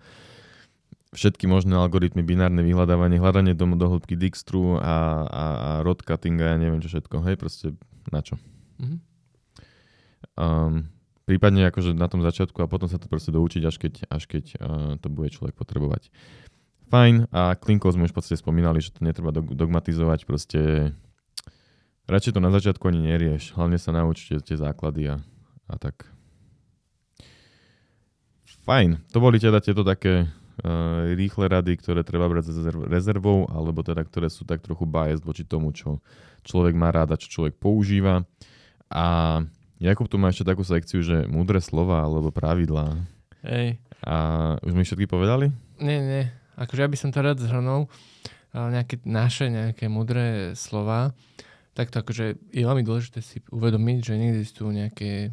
všetky 1.16 1.48
možné 1.48 1.72
algoritmy, 1.76 2.20
binárne 2.20 2.60
vyhľadávanie, 2.60 3.16
hľadanie 3.16 3.56
do, 3.56 3.64
do 3.76 3.86
hĺbky 3.88 4.18
Dijkstru 4.18 4.76
a, 4.76 5.24
a, 5.24 5.44
a 5.56 5.70
road 5.80 6.04
cuttinga, 6.04 6.52
ja 6.52 6.56
neviem 6.60 6.84
čo 6.84 6.92
všetko, 6.92 7.24
hej, 7.24 7.36
proste 7.40 7.66
na 8.12 8.20
čo. 8.20 8.36
Mhm. 8.80 8.96
Um, 10.38 10.74
prípadne 11.28 11.66
akože 11.68 11.92
na 11.92 12.06
tom 12.08 12.24
začiatku 12.24 12.62
a 12.62 12.70
potom 12.70 12.88
sa 12.88 12.96
to 12.96 13.10
proste 13.10 13.34
doučiť, 13.34 13.62
až 13.66 13.76
keď, 13.76 13.92
až 14.08 14.22
keď 14.24 14.44
uh, 14.58 14.92
to 14.96 15.08
bude 15.12 15.28
človek 15.34 15.52
potrebovať. 15.56 16.08
Fajn, 16.88 17.28
a 17.28 17.52
klinkov 17.52 17.92
sme 17.92 18.08
už 18.08 18.16
v 18.16 18.18
podstate 18.22 18.40
spomínali, 18.40 18.80
že 18.80 18.96
to 18.96 19.04
netreba 19.04 19.28
dog- 19.28 19.52
dogmatizovať, 19.52 20.24
proste 20.24 20.60
radšej 22.08 22.32
to 22.32 22.40
na 22.40 22.48
začiatku 22.48 22.80
ani 22.88 23.12
nerieš, 23.12 23.52
hlavne 23.60 23.76
sa 23.76 23.92
naučite 23.92 24.40
tie 24.40 24.56
základy 24.56 25.12
a, 25.12 25.16
a 25.68 25.74
tak. 25.76 26.08
Fajn, 28.64 29.04
to 29.12 29.20
boli 29.20 29.36
teda 29.36 29.60
tieto 29.60 29.84
také 29.84 30.32
rýchle 31.14 31.46
rady, 31.46 31.78
ktoré 31.78 32.02
treba 32.02 32.26
brať 32.26 32.50
s 32.50 32.58
rezerv- 32.58 32.86
rezervou, 32.90 33.46
alebo 33.46 33.82
teda 33.86 34.02
ktoré 34.02 34.26
sú 34.26 34.42
tak 34.42 34.62
trochu 34.62 34.84
biased 34.84 35.22
voči 35.22 35.46
tomu, 35.46 35.70
čo 35.70 36.02
človek 36.42 36.74
má 36.74 36.90
rád 36.90 37.14
a 37.14 37.20
čo 37.20 37.30
človek 37.30 37.58
používa. 37.58 38.26
A 38.90 39.38
Jakub 39.78 40.10
tu 40.10 40.18
má 40.18 40.34
ešte 40.34 40.48
takú 40.48 40.66
sekciu, 40.66 40.98
že 41.06 41.30
múdre 41.30 41.62
slova 41.62 42.02
alebo 42.02 42.34
pravidlá. 42.34 42.98
Hej. 43.46 43.78
A 44.02 44.14
už 44.66 44.74
mi 44.74 44.82
všetky 44.82 45.06
povedali? 45.06 45.54
Nie, 45.78 46.02
nie. 46.02 46.24
Akože 46.58 46.82
ja 46.82 46.90
by 46.90 46.98
som 46.98 47.14
to 47.14 47.22
rád 47.22 47.38
zhrnul. 47.38 47.86
Ale 48.50 48.74
nejaké 48.74 48.98
naše, 49.06 49.46
nejaké 49.46 49.86
mudré 49.86 50.58
slova. 50.58 51.14
Takto 51.78 52.02
akože 52.02 52.50
je 52.50 52.62
veľmi 52.66 52.82
dôležité 52.82 53.22
si 53.22 53.38
uvedomiť, 53.54 53.98
že 54.02 54.18
neexistujú 54.18 54.74
nejaké 54.74 55.30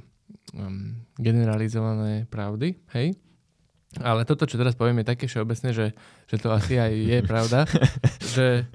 um, 0.54 0.94
generalizované 1.18 2.30
pravdy, 2.30 2.78
hej? 2.94 3.18
Ale 4.04 4.28
toto, 4.28 4.44
čo 4.44 4.60
teraz 4.60 4.76
poviem, 4.76 5.04
je 5.04 5.12
také 5.12 5.26
všeobecné, 5.30 5.70
že, 5.72 5.88
že 6.28 6.38
to 6.42 6.52
asi 6.52 6.76
aj 6.76 6.92
je 6.92 7.20
pravda. 7.24 7.60
že, 8.36 8.68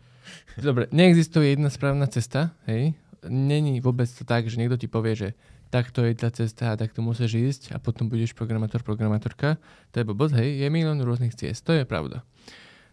dobre, 0.56 0.88
neexistuje 0.94 1.52
jedna 1.56 1.68
správna 1.68 2.08
cesta, 2.08 2.56
hej? 2.64 2.96
Není 3.28 3.84
vôbec 3.84 4.08
to 4.08 4.24
tak, 4.24 4.48
že 4.48 4.56
niekto 4.56 4.80
ti 4.80 4.88
povie, 4.88 5.12
že 5.12 5.28
takto 5.68 6.02
je 6.02 6.16
tá 6.16 6.32
cesta 6.32 6.72
a 6.72 6.78
takto 6.80 7.04
musíš 7.04 7.32
ísť 7.36 7.62
a 7.72 7.78
potom 7.78 8.08
budeš 8.08 8.32
programátor, 8.32 8.80
programátorka. 8.80 9.60
To 9.92 10.00
je 10.00 10.08
blbosť, 10.08 10.34
hej? 10.40 10.64
Je 10.64 10.68
milión 10.72 10.98
rôznych 11.04 11.36
ciest, 11.36 11.68
to 11.68 11.76
je 11.76 11.84
pravda. 11.84 12.24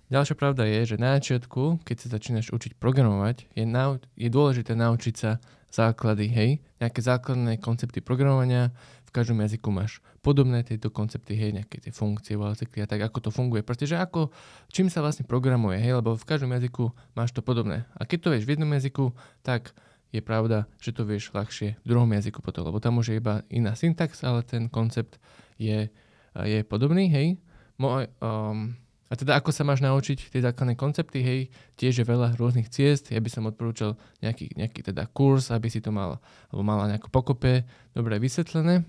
Ďalšia 0.08 0.36
pravda 0.40 0.64
je, 0.64 0.96
že 0.96 0.98
na 1.00 1.20
začiatku, 1.20 1.84
keď 1.84 1.96
sa 2.00 2.08
začínaš 2.16 2.56
učiť 2.56 2.80
programovať, 2.80 3.52
je, 3.52 3.68
nau- 3.68 4.00
je 4.16 4.30
dôležité 4.32 4.72
naučiť 4.72 5.16
sa 5.20 5.44
základy, 5.68 6.32
hej? 6.32 6.50
Nejaké 6.80 7.04
základné 7.04 7.60
koncepty 7.60 8.00
programovania, 8.00 8.72
v 9.08 9.12
každom 9.12 9.40
jazyku 9.44 9.68
máš 9.72 10.00
podobné 10.28 10.60
tieto 10.68 10.92
koncepty, 10.92 11.40
hej, 11.40 11.56
nejaké 11.56 11.80
tie 11.80 11.96
funkcie, 11.96 12.36
cykly 12.36 12.84
a 12.84 12.88
tak, 12.92 13.00
ako 13.00 13.24
to 13.24 13.30
funguje. 13.32 13.64
Pretože 13.64 13.96
ako, 13.96 14.36
čím 14.68 14.92
sa 14.92 15.00
vlastne 15.00 15.24
programuje, 15.24 15.80
hej, 15.80 16.04
lebo 16.04 16.20
v 16.20 16.28
každom 16.28 16.52
jazyku 16.52 16.92
máš 17.16 17.32
to 17.32 17.40
podobné. 17.40 17.88
A 17.96 18.04
keď 18.04 18.28
to 18.28 18.32
vieš 18.36 18.44
v 18.44 18.60
jednom 18.60 18.68
jazyku, 18.76 19.16
tak 19.40 19.72
je 20.12 20.20
pravda, 20.20 20.68
že 20.84 20.92
to 20.92 21.08
vieš 21.08 21.32
ľahšie 21.32 21.80
v 21.80 21.86
druhom 21.88 22.12
jazyku 22.12 22.44
potom, 22.44 22.68
lebo 22.68 22.84
tam 22.84 23.00
už 23.00 23.16
je 23.16 23.20
iba 23.24 23.48
iná 23.48 23.72
syntax, 23.72 24.20
ale 24.28 24.44
ten 24.44 24.68
koncept 24.68 25.16
je, 25.56 25.88
je 26.36 26.60
podobný, 26.68 27.08
hej. 27.08 27.40
Moj, 27.80 28.12
um, 28.20 28.76
a 29.08 29.14
teda 29.16 29.40
ako 29.40 29.56
sa 29.56 29.64
máš 29.64 29.80
naučiť 29.80 30.36
tie 30.36 30.44
základné 30.44 30.76
koncepty, 30.76 31.24
hej, 31.24 31.40
tiež 31.80 32.04
je 32.04 32.06
veľa 32.08 32.36
rôznych 32.36 32.68
ciest. 32.68 33.16
Ja 33.16 33.24
by 33.24 33.32
som 33.32 33.48
odporúčal 33.48 33.96
nejaký, 34.20 34.52
nejaký 34.60 34.92
teda 34.92 35.08
kurz, 35.08 35.48
aby 35.56 35.72
si 35.72 35.80
to 35.80 35.96
mal, 35.96 36.20
alebo 36.52 36.64
mala 36.68 36.92
nejako 36.92 37.08
pokope 37.08 37.64
dobre 37.96 38.20
vysvetlené. 38.20 38.84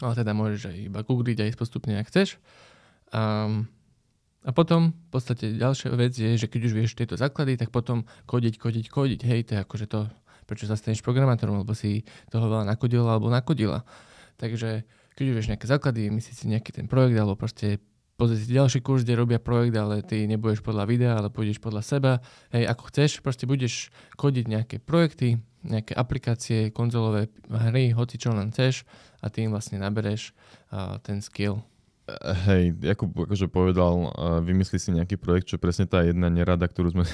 Ale 0.00 0.16
teda 0.16 0.32
môžeš 0.32 0.72
aj 0.72 0.76
iba 0.88 1.00
googliť 1.04 1.38
aj 1.44 1.58
postupne, 1.60 1.98
ak 2.00 2.08
chceš. 2.08 2.40
Um, 3.12 3.68
a 4.42 4.50
potom 4.50 4.90
v 4.90 5.08
podstate 5.12 5.54
ďalšia 5.54 5.92
vec 5.94 6.16
je, 6.16 6.34
že 6.34 6.48
keď 6.48 6.60
už 6.66 6.72
vieš 6.74 6.96
tieto 6.96 7.14
základy, 7.14 7.60
tak 7.60 7.70
potom 7.70 8.08
kodiť, 8.26 8.58
kodiť, 8.58 8.86
kodiť. 8.88 9.20
Hej, 9.22 9.40
to 9.46 9.50
je 9.54 9.60
akože 9.62 9.86
to, 9.86 10.10
prečo 10.48 10.66
sa 10.66 10.74
staneš 10.74 11.04
programátorom, 11.04 11.62
lebo 11.62 11.76
si 11.76 12.02
toho 12.32 12.48
veľa 12.48 12.66
nakodila 12.66 13.14
alebo 13.14 13.30
nakodila. 13.30 13.84
Takže 14.40 14.82
keď 15.14 15.24
už 15.28 15.34
vieš 15.38 15.50
nejaké 15.52 15.66
základy, 15.68 16.08
myslíš 16.08 16.36
si 16.42 16.46
nejaký 16.50 16.72
ten 16.72 16.88
projekt 16.88 17.20
alebo 17.20 17.36
proste 17.36 17.78
pozri 18.16 18.38
si 18.38 18.52
ďalší 18.52 18.84
kurz, 18.84 19.02
kde 19.02 19.18
robia 19.18 19.40
projekt, 19.42 19.74
ale 19.76 20.04
ty 20.04 20.24
nebudeš 20.28 20.62
podľa 20.62 20.84
videa, 20.86 21.12
ale 21.18 21.32
pôjdeš 21.32 21.58
podľa 21.58 21.82
seba. 21.82 22.12
Hej, 22.52 22.68
ako 22.68 22.82
chceš, 22.92 23.10
proste 23.24 23.48
budeš 23.48 23.90
kodiť 24.20 24.44
nejaké 24.46 24.76
projekty, 24.78 25.40
nejaké 25.62 25.94
aplikácie, 25.94 26.74
konzolové 26.74 27.30
hry, 27.48 27.94
hoci 27.94 28.18
čo 28.18 28.34
len 28.34 28.50
chceš 28.50 28.82
a 29.22 29.30
tým 29.30 29.54
vlastne 29.54 29.78
nabereš 29.78 30.34
uh, 30.74 30.98
ten 31.00 31.22
skill. 31.22 31.62
Hej, 32.50 32.74
Jakub 32.82 33.14
akože 33.14 33.46
povedal, 33.46 34.10
vymyslí 34.42 34.74
si 34.82 34.90
nejaký 34.90 35.14
projekt, 35.14 35.54
čo 35.54 35.62
presne 35.62 35.86
tá 35.86 36.02
jedna 36.02 36.26
nerada, 36.26 36.66
ktorú 36.66 36.98
sme 36.98 37.04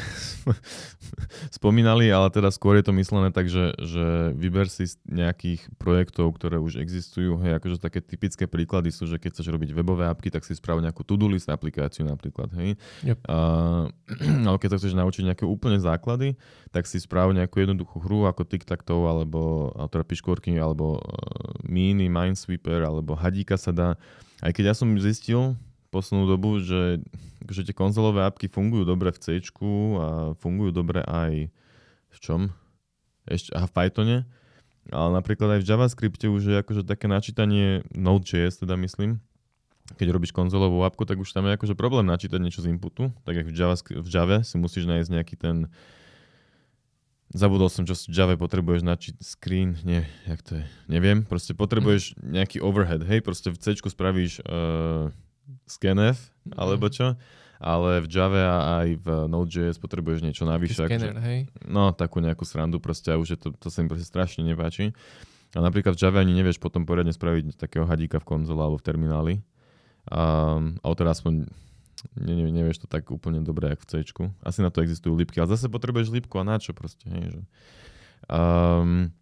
spomínali, 1.60 2.08
ale 2.08 2.32
teda 2.32 2.48
skôr 2.48 2.80
je 2.80 2.88
to 2.88 2.96
myslené 2.96 3.28
tak, 3.28 3.52
že, 3.52 3.76
že 3.84 4.32
vyber 4.32 4.64
si 4.72 4.88
z 4.88 4.96
nejakých 5.04 5.68
projektov, 5.76 6.32
ktoré 6.40 6.56
už 6.56 6.80
existujú. 6.80 7.36
Hej, 7.44 7.60
akože 7.60 7.76
také 7.84 8.00
typické 8.00 8.48
príklady 8.48 8.88
sú, 8.88 9.04
že 9.04 9.20
keď 9.20 9.36
chceš 9.36 9.52
robiť 9.52 9.76
webové 9.76 10.08
apky, 10.08 10.32
tak 10.32 10.48
si 10.48 10.56
sprav 10.56 10.80
nejakú 10.80 11.04
to-do 11.04 11.28
list 11.28 11.52
aplikáciu 11.52 12.08
napríklad. 12.08 12.48
Hej. 12.56 12.80
Yep. 13.04 13.28
A, 13.28 13.36
ale 14.48 14.56
keď 14.56 14.72
sa 14.72 14.78
chceš 14.80 14.96
naučiť 14.96 15.28
nejaké 15.28 15.44
úplne 15.44 15.76
základy, 15.76 16.40
tak 16.72 16.88
si 16.88 16.96
sprav 16.96 17.28
nejakú 17.36 17.60
jednoduchú 17.60 18.00
hru 18.00 18.24
ako 18.24 18.40
tic-tac-toe, 18.48 19.04
alebo, 19.04 19.68
alebo 19.76 19.88
teda 19.92 20.04
piškôrky, 20.08 20.56
alebo 20.56 20.96
uh, 20.96 21.60
mini, 21.60 22.08
minesweeper, 22.08 22.88
alebo 22.88 23.12
hadíka 23.12 23.60
sa 23.60 23.68
dá 23.68 24.00
aj 24.42 24.52
keď 24.54 24.64
ja 24.70 24.74
som 24.74 24.94
zistil 24.98 25.58
poslednú 25.88 26.28
dobu, 26.28 26.60
že, 26.60 27.00
že 27.48 27.64
tie 27.64 27.74
konzolové 27.74 28.22
apky 28.28 28.46
fungujú 28.46 28.84
dobre 28.84 29.10
v 29.10 29.18
C 29.18 29.26
a 29.98 30.36
fungujú 30.36 30.70
dobre 30.70 31.00
aj 31.02 31.48
v 32.12 32.18
čom? 32.20 32.40
Ešte, 33.28 33.52
aha, 33.56 33.68
v 33.68 33.74
Pythone. 33.74 34.18
Ale 34.88 35.10
napríklad 35.12 35.58
aj 35.58 35.60
v 35.60 35.68
JavaScripte 35.68 36.26
už 36.32 36.42
je 36.48 36.56
akože 36.64 36.82
také 36.88 37.12
načítanie 37.12 37.84
Node.js, 37.92 38.56
teda 38.56 38.72
myslím. 38.80 39.20
Keď 39.96 40.08
robíš 40.12 40.32
konzolovú 40.32 40.84
apku, 40.84 41.04
tak 41.04 41.20
už 41.20 41.32
tam 41.32 41.48
je 41.48 41.56
akože 41.56 41.76
problém 41.76 42.08
načítať 42.08 42.40
niečo 42.40 42.64
z 42.64 42.72
inputu. 42.72 43.12
Tak 43.24 43.44
ako 43.44 43.48
v, 43.52 43.56
JavaScript, 43.56 44.00
v 44.04 44.08
Java 44.08 44.38
si 44.44 44.56
musíš 44.56 44.88
nájsť 44.88 45.08
nejaký 45.12 45.34
ten 45.36 45.68
Zabudol 47.28 47.68
som, 47.68 47.84
čo 47.84 47.92
v 47.92 48.14
Java 48.16 48.40
potrebuješ 48.40 48.80
načiť 48.88 49.14
screen, 49.20 49.76
nie, 49.84 50.00
jak 50.24 50.40
to 50.40 50.56
je, 50.60 50.64
neviem, 50.88 51.28
proste 51.28 51.52
potrebuješ 51.52 52.16
nejaký 52.24 52.64
overhead, 52.64 53.04
hej, 53.04 53.20
proste 53.20 53.52
v 53.52 53.60
C 53.60 53.76
spravíš 53.76 54.40
uh, 54.48 55.12
scanf, 55.68 56.32
alebo 56.56 56.88
čo, 56.88 57.20
ale 57.60 58.00
v 58.00 58.08
Java 58.08 58.40
a 58.48 58.70
aj 58.80 58.88
v 59.04 59.06
Node.js 59.28 59.76
potrebuješ 59.76 60.24
niečo 60.24 60.48
navyše. 60.48 60.88
Scanner, 60.88 61.20
hej? 61.20 61.52
No, 61.68 61.92
takú 61.92 62.24
nejakú 62.24 62.48
srandu 62.48 62.80
proste 62.80 63.12
a 63.12 63.20
už 63.20 63.36
je 63.36 63.38
to, 63.38 63.48
to 63.60 63.68
sa 63.68 63.84
mi 63.84 63.92
proste 63.92 64.08
strašne 64.08 64.40
nepáči. 64.40 64.96
A 65.52 65.60
napríklad 65.60 65.96
v 65.96 66.00
Java 66.00 66.24
ani 66.24 66.32
nevieš 66.32 66.56
potom 66.60 66.88
poriadne 66.88 67.12
spraviť 67.12 67.60
takého 67.60 67.84
hadíka 67.84 68.20
v 68.20 68.28
konzole 68.28 68.60
alebo 68.64 68.80
v 68.80 68.86
termináli. 68.88 69.34
Um, 70.08 70.80
ale 70.80 70.94
teda 70.96 71.12
aspoň 71.12 71.48
ne, 72.18 72.34
ne, 72.34 72.50
nevieš 72.52 72.84
to 72.84 72.86
tak 72.90 73.08
úplne 73.10 73.42
dobre, 73.42 73.72
jak 73.72 73.80
v 73.82 73.86
C. 73.86 73.92
Asi 74.44 74.58
na 74.60 74.70
to 74.70 74.82
existujú 74.84 75.16
lípky, 75.16 75.38
ale 75.38 75.50
zase 75.52 75.70
potrebuješ 75.70 76.12
lípku 76.12 76.36
a 76.38 76.44
na 76.44 76.56
čo 76.60 76.74
proste, 76.76 77.06
hej, 77.08 77.38
že. 77.38 77.40
Um, 78.28 79.14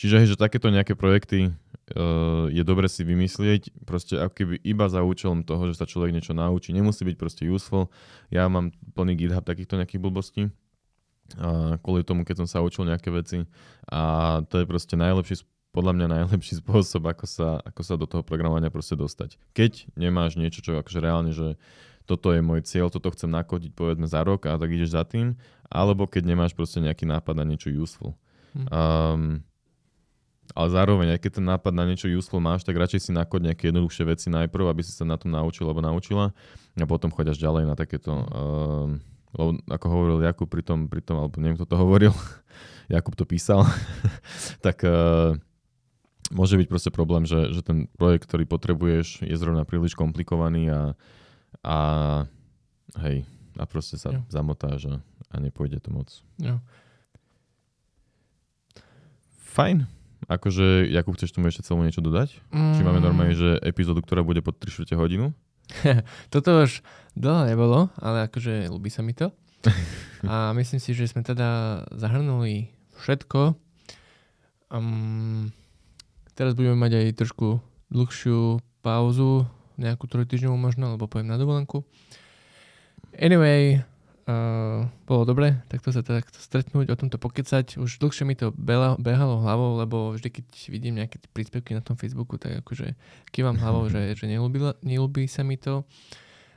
čiže, 0.00 0.16
hej, 0.20 0.28
že 0.34 0.36
takéto 0.40 0.72
nejaké 0.72 0.96
projekty 0.96 1.52
uh, 1.94 2.48
je 2.48 2.62
dobre 2.64 2.88
si 2.88 3.04
vymyslieť, 3.04 3.84
proste 3.84 4.18
ako 4.18 4.32
keby 4.32 4.54
iba 4.64 4.86
za 4.88 5.04
účelom 5.04 5.44
toho, 5.44 5.70
že 5.70 5.78
sa 5.78 5.86
človek 5.86 6.12
niečo 6.12 6.32
naučí. 6.32 6.72
Nemusí 6.72 7.04
byť 7.04 7.16
proste 7.20 7.42
useful. 7.46 7.92
Ja 8.32 8.48
mám 8.48 8.72
plný 8.96 9.14
GitHub 9.16 9.44
takýchto 9.44 9.76
nejakých 9.76 10.02
blbostí, 10.02 10.42
uh, 11.40 11.76
kvôli 11.84 12.02
tomu, 12.02 12.24
keď 12.24 12.44
som 12.44 12.48
sa 12.48 12.58
učil 12.64 12.88
nejaké 12.88 13.12
veci 13.12 13.46
a 13.88 14.40
to 14.48 14.60
je 14.60 14.66
proste 14.66 14.96
najlepší 14.96 15.44
podľa 15.74 15.92
mňa 15.98 16.06
najlepší 16.06 16.62
spôsob, 16.62 17.10
ako 17.10 17.26
sa, 17.26 17.58
ako 17.66 17.82
sa 17.82 17.94
do 17.98 18.06
toho 18.06 18.22
programovania 18.22 18.70
proste 18.70 18.94
dostať. 18.94 19.34
Keď 19.58 19.98
nemáš 19.98 20.38
niečo, 20.38 20.62
čo 20.62 20.78
akože 20.78 21.02
reálne, 21.02 21.34
že 21.34 21.58
toto 22.04 22.32
je 22.32 22.40
môj 22.44 22.60
cieľ, 22.64 22.92
toto 22.92 23.08
chcem 23.12 23.32
nakodiť 23.32 23.72
povedzme 23.72 24.04
za 24.04 24.20
rok 24.20 24.44
a 24.44 24.60
tak 24.60 24.68
ideš 24.68 24.92
za 24.92 25.04
tým, 25.08 25.36
alebo 25.72 26.04
keď 26.04 26.22
nemáš 26.28 26.52
proste 26.52 26.80
nejaký 26.84 27.08
nápad 27.08 27.34
na 27.36 27.44
niečo 27.48 27.72
useful. 27.72 28.12
Hm. 28.52 28.66
Um, 28.68 29.22
ale 30.52 30.68
zároveň, 30.68 31.16
aj 31.16 31.20
keď 31.24 31.40
ten 31.40 31.46
nápad 31.48 31.72
na 31.72 31.88
niečo 31.88 32.06
useful 32.12 32.44
máš, 32.44 32.68
tak 32.68 32.76
radšej 32.76 33.08
si 33.08 33.10
nakod 33.16 33.40
nejaké 33.40 33.72
jednoduchšie 33.72 34.04
veci 34.04 34.28
najprv, 34.28 34.68
aby 34.68 34.84
si 34.84 34.92
sa 34.92 35.08
na 35.08 35.16
tom 35.16 35.32
naučil 35.32 35.64
alebo 35.64 35.80
naučila 35.80 36.36
a 36.76 36.84
potom 36.84 37.08
choďaš 37.08 37.40
ďalej 37.40 37.64
na 37.64 37.74
takéto, 37.74 38.12
um, 38.12 39.00
lebo 39.32 39.50
ako 39.72 39.86
hovoril 39.88 40.16
Jakub 40.20 40.52
pri 40.52 40.60
tom, 40.60 40.86
pri 40.86 41.00
tom 41.00 41.24
alebo 41.24 41.40
neviem, 41.40 41.56
kto 41.56 41.72
to 41.72 41.76
hovoril, 41.80 42.12
Jakub 42.92 43.16
to 43.16 43.24
písal, 43.24 43.64
tak 44.66 44.84
uh, 44.84 45.32
môže 46.28 46.60
byť 46.60 46.68
proste 46.68 46.90
problém, 46.92 47.24
že, 47.24 47.48
že 47.50 47.64
ten 47.64 47.88
projekt, 47.96 48.28
ktorý 48.28 48.44
potrebuješ, 48.44 49.24
je 49.24 49.36
zrovna 49.40 49.64
príliš 49.64 49.96
komplikovaný 49.96 50.68
a 50.68 50.80
a 51.62 51.76
hej, 53.04 53.22
a 53.54 53.64
proste 53.68 54.00
sa 54.00 54.10
jo. 54.10 54.20
zamotáš 54.26 54.90
a, 54.90 54.96
a 55.30 55.36
nepôjde 55.38 55.78
to 55.78 55.94
moc. 55.94 56.10
Jo. 56.40 56.58
Fajn. 59.54 59.86
Akože, 60.24 60.88
Jakub, 60.88 61.14
chceš 61.14 61.36
tomu 61.36 61.52
ešte 61.52 61.62
celú 61.62 61.84
niečo 61.84 62.00
dodať? 62.00 62.40
Mm. 62.48 62.74
Či 62.74 62.80
máme 62.82 63.00
normálne, 63.04 63.36
že 63.36 63.60
epizódu, 63.60 64.00
ktorá 64.00 64.24
bude 64.24 64.40
pod 64.40 64.56
3 64.56 64.96
hodinu? 64.96 65.36
Toto 66.32 66.64
už 66.64 66.80
dlho 67.14 67.44
nebolo, 67.48 67.92
ale 68.00 68.26
akože 68.26 68.72
ľúbi 68.72 68.88
sa 68.88 69.04
mi 69.04 69.12
to. 69.12 69.30
A 70.24 70.56
myslím 70.56 70.80
si, 70.80 70.96
že 70.96 71.08
sme 71.08 71.20
teda 71.20 71.84
zahrnuli 71.92 72.72
všetko. 72.96 73.52
Um, 74.72 75.52
teraz 76.32 76.56
budeme 76.56 76.80
mať 76.80 77.04
aj 77.04 77.06
trošku 77.20 77.60
dlhšiu 77.92 78.58
pauzu, 78.80 79.44
nejakú 79.76 80.06
trojtyžňovú 80.06 80.56
možno, 80.56 80.94
alebo 80.94 81.10
poviem 81.10 81.30
na 81.30 81.38
dovolenku. 81.40 81.82
Anyway, 83.14 83.82
uh, 84.26 84.90
bolo 85.06 85.22
dobre 85.22 85.62
takto 85.70 85.94
sa 85.94 86.02
takto 86.02 86.38
stretnúť, 86.40 86.90
o 86.90 86.98
tomto 86.98 87.20
pokecať. 87.20 87.78
Už 87.78 88.02
dlhšie 88.02 88.24
mi 88.26 88.34
to 88.34 88.50
bela, 88.56 88.98
behalo 88.98 89.42
hlavou, 89.44 89.78
lebo 89.78 90.14
vždy, 90.16 90.28
keď 90.40 90.46
vidím 90.70 90.98
nejaké 90.98 91.22
príspevky 91.30 91.78
na 91.78 91.82
tom 91.84 91.94
Facebooku, 91.94 92.40
tak 92.40 92.64
akože 92.64 92.98
kývam 93.30 93.58
hlavou, 93.58 93.86
že, 93.86 94.18
že 94.18 94.26
nelúbi 94.26 95.24
sa 95.30 95.46
mi 95.46 95.60
to. 95.60 95.86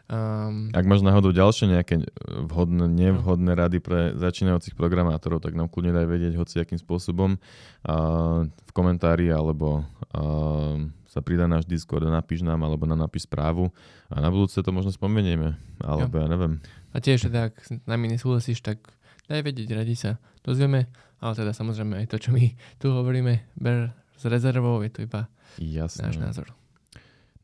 Um, 0.07 0.71
Ak 0.71 0.87
máš 0.87 1.03
náhodou 1.03 1.35
ďalšie 1.35 1.67
nejaké 1.67 1.99
vhodné, 2.47 2.87
nevhodné 2.87 3.51
rady 3.59 3.83
pre 3.83 4.15
začínajúcich 4.15 4.71
programátorov, 4.71 5.43
tak 5.43 5.51
nám 5.51 5.67
kľudne 5.67 5.91
daj 5.91 6.07
vedieť 6.07 6.33
hoci 6.39 6.63
akým 6.63 6.79
spôsobom 6.79 7.35
uh, 7.35 8.47
v 8.47 8.71
komentári 8.71 9.27
alebo 9.27 9.83
uh, 10.15 10.79
sa 11.07 11.23
pridá 11.23 11.47
náš 11.47 11.63
Discord 11.63 12.03
a 12.05 12.11
napíš 12.11 12.43
nám 12.43 12.59
alebo 12.67 12.83
na 12.83 12.99
napíš 12.99 13.25
správu 13.25 13.71
a 14.11 14.19
na 14.19 14.27
budúce 14.27 14.59
to 14.59 14.71
možno 14.75 14.91
spomenieme, 14.91 15.55
alebo 15.79 16.19
jo. 16.19 16.21
ja 16.21 16.27
neviem. 16.27 16.53
A 16.91 16.99
tiež 16.99 17.31
teda, 17.31 17.49
ak 17.49 17.55
s 17.63 17.69
nami 17.87 18.11
nesúhlasíš, 18.11 18.59
tak 18.59 18.83
daj 19.31 19.43
vedieť, 19.43 19.71
radi 19.71 19.95
sa 19.95 20.19
dozvieme, 20.43 20.91
ale 21.23 21.33
teda 21.33 21.55
samozrejme 21.55 22.03
aj 22.03 22.07
to, 22.11 22.17
čo 22.19 22.29
my 22.35 22.53
tu 22.77 22.91
hovoríme, 22.91 23.47
ber 23.55 23.95
s 24.17 24.23
rezervou, 24.27 24.83
je 24.83 24.91
to 24.91 24.99
iba 25.07 25.31
Jasné. 25.57 26.11
náš 26.11 26.17
názor. 26.19 26.47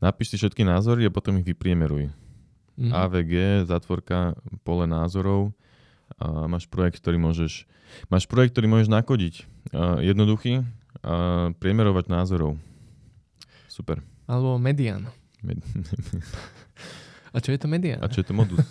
Napíš 0.02 0.34
si 0.34 0.36
všetky 0.36 0.66
názory 0.66 1.08
a 1.08 1.14
potom 1.14 1.40
ich 1.40 1.46
vypriemeruj 1.48 2.12
mm-hmm. 2.76 2.92
AVG, 2.92 3.32
zatvorka, 3.70 4.36
pole 4.66 4.84
názorov 4.84 5.54
a 6.20 6.46
máš 6.46 6.68
projekt, 6.68 7.00
ktorý 7.00 7.16
môžeš, 7.16 7.64
máš 8.12 8.28
projekt, 8.28 8.54
ktorý 8.54 8.68
môžeš 8.68 8.90
nakodiť. 8.90 9.34
Uh, 9.72 9.98
jednoduchý, 10.04 10.60
uh, 10.60 11.50
priemerovať 11.56 12.12
názorov. 12.12 12.60
Super. 13.74 13.98
Alebo 14.30 14.54
median. 14.62 15.10
Med- 15.42 15.66
a 17.34 17.36
čo 17.42 17.50
je 17.50 17.58
to 17.58 17.66
median? 17.66 17.98
A 17.98 18.06
čo 18.06 18.22
je 18.22 18.26
to 18.30 18.34
modus? 18.38 18.62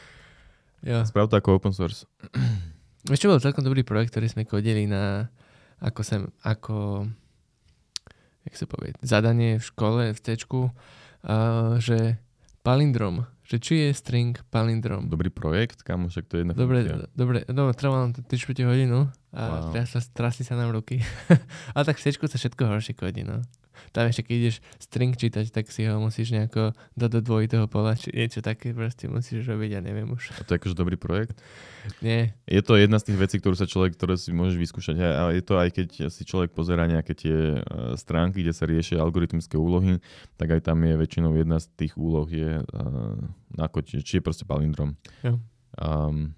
ja. 0.90 1.06
Sprav 1.06 1.30
to 1.30 1.38
ako 1.38 1.62
open 1.62 1.70
source. 1.70 2.02
Ešte 3.14 3.30
bol 3.30 3.38
celkom 3.38 3.62
dobrý 3.62 3.86
projekt, 3.86 4.10
ktorý 4.10 4.26
sme 4.26 4.42
kodili 4.42 4.90
na 4.90 5.30
ako 5.78 6.00
sem, 6.02 6.22
ako 6.42 7.06
jak 8.42 8.54
sa 8.58 8.66
povie, 8.66 8.94
zadanie 9.02 9.58
v 9.58 9.64
škole, 9.64 10.02
v 10.10 10.18
C, 10.18 10.34
uh, 10.34 10.70
že 11.78 12.18
palindrom. 12.66 13.26
Že 13.42 13.56
či 13.58 13.74
je 13.86 13.90
string 13.94 14.38
palindrom. 14.54 15.10
Dobrý 15.10 15.30
projekt, 15.30 15.82
kam 15.82 16.06
však 16.06 16.30
to 16.30 16.38
je 16.38 16.40
jedna 16.46 16.54
Dobre, 16.54 16.86
dobre, 17.14 17.42
dobre, 17.46 17.72
trvalo 17.74 18.06
nám 18.06 18.14
to 18.14 18.22
3 18.22 18.66
hodinu 18.66 19.10
a 19.34 19.42
wow. 19.66 19.74
trasli, 19.74 19.98
trasli 20.14 20.42
sa 20.46 20.54
nám 20.54 20.70
ruky. 20.70 21.02
Ale 21.74 21.82
tak 21.82 21.98
v 21.98 22.06
sa 22.06 22.38
všetko 22.38 22.62
horšie 22.66 22.94
kodí, 22.94 23.26
no. 23.26 23.42
Tam 23.92 24.08
ešte 24.08 24.24
keď 24.24 24.36
ideš 24.40 24.56
string 24.80 25.12
čítať, 25.12 25.52
tak 25.52 25.68
si 25.68 25.84
ho 25.84 26.00
musíš 26.00 26.32
nejako 26.32 26.72
dať 26.96 27.10
do 27.12 27.20
dvojitého 27.20 27.68
pola, 27.68 27.92
či 27.92 28.08
niečo 28.10 28.40
také 28.40 28.72
proste 28.72 29.06
musíš 29.06 29.44
robiť, 29.44 29.70
ja 29.76 29.80
neviem 29.84 30.08
už. 30.08 30.32
A 30.40 30.42
to 30.42 30.56
je 30.56 30.58
akože 30.64 30.76
dobrý 30.76 30.96
projekt? 30.96 31.36
Nie. 32.00 32.32
Je 32.48 32.64
to 32.64 32.80
jedna 32.80 32.96
z 32.96 33.12
tých 33.12 33.18
vecí, 33.20 33.36
ktorú 33.36 33.52
sa 33.52 33.68
človek, 33.68 33.94
ktoré 33.94 34.16
si 34.16 34.32
môžeš 34.32 34.56
vyskúšať. 34.56 34.96
A 34.96 35.30
je 35.36 35.42
to 35.44 35.60
aj 35.60 35.68
keď 35.76 35.88
si 36.08 36.22
človek 36.24 36.56
pozera 36.56 36.88
nejaké 36.88 37.12
tie 37.12 37.60
e, 37.60 37.96
stránky, 38.00 38.40
kde 38.40 38.56
sa 38.56 38.64
riešia 38.64 39.02
algoritmické 39.02 39.60
úlohy, 39.60 40.00
tak 40.40 40.56
aj 40.56 40.72
tam 40.72 40.80
je 40.82 40.94
väčšinou 40.96 41.36
jedna 41.36 41.60
z 41.60 41.68
tých 41.76 41.92
úloh 42.00 42.26
je 42.26 42.62
uh, 42.62 43.60
ako, 43.60 43.84
či, 43.84 44.00
či 44.00 44.18
je 44.18 44.24
proste 44.24 44.48
palindrom. 44.48 44.96
Jo. 45.20 45.36
Um, 45.76 46.32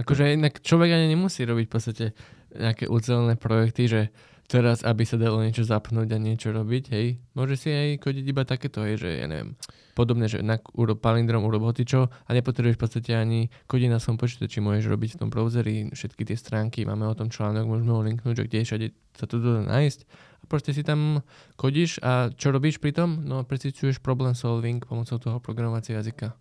akože 0.00 0.36
inak 0.36 0.64
človek 0.64 0.92
ani 0.92 1.12
nemusí 1.12 1.44
robiť 1.44 1.66
v 1.68 1.72
podstate 1.72 2.06
nejaké 2.54 2.86
ucelené 2.86 3.34
projekty, 3.34 3.90
že 3.90 4.00
teraz, 4.46 4.84
aby 4.84 5.08
sa 5.08 5.16
dalo 5.16 5.40
niečo 5.40 5.64
zapnúť 5.64 6.08
a 6.14 6.18
niečo 6.20 6.52
robiť, 6.52 6.84
hej, 6.92 7.16
môže 7.32 7.56
si 7.56 7.72
aj 7.72 8.00
kodiť 8.04 8.24
iba 8.28 8.44
takéto, 8.44 8.84
hej, 8.84 9.00
že 9.00 9.08
ja 9.24 9.26
neviem, 9.26 9.56
podobné, 9.96 10.28
že 10.28 10.44
na 10.44 10.60
urob 10.76 11.00
palindrom 11.00 11.46
urob 11.48 11.64
hotičo 11.64 12.10
a 12.10 12.30
nepotrebuješ 12.34 12.76
v 12.76 12.82
podstate 12.82 13.10
ani 13.16 13.48
kodiť 13.70 13.88
na 13.88 13.98
svojom 14.02 14.20
počítači, 14.20 14.60
môžeš 14.60 14.86
robiť 14.90 15.10
v 15.16 15.20
tom 15.24 15.28
browseri 15.32 15.88
všetky 15.94 16.22
tie 16.28 16.36
stránky, 16.36 16.84
máme 16.84 17.08
o 17.08 17.16
tom 17.16 17.32
článok, 17.32 17.64
môžeme 17.64 17.92
ho 17.94 18.00
linknúť, 18.04 18.44
že 18.44 18.46
kde 18.46 18.58
všade 18.66 18.86
sa 19.16 19.24
to 19.24 19.40
dá 19.40 19.64
nájsť 19.64 20.00
a 20.40 20.44
proste 20.44 20.76
si 20.76 20.84
tam 20.84 21.24
kodíš 21.56 22.02
a 22.04 22.28
čo 22.34 22.52
robíš 22.52 22.82
pri 22.82 22.92
tom? 22.92 23.24
No 23.24 23.46
presicuješ 23.48 24.02
problem 24.02 24.36
solving 24.36 24.84
pomocou 24.84 25.16
toho 25.16 25.40
programovacieho 25.40 25.96
jazyka. 26.04 26.36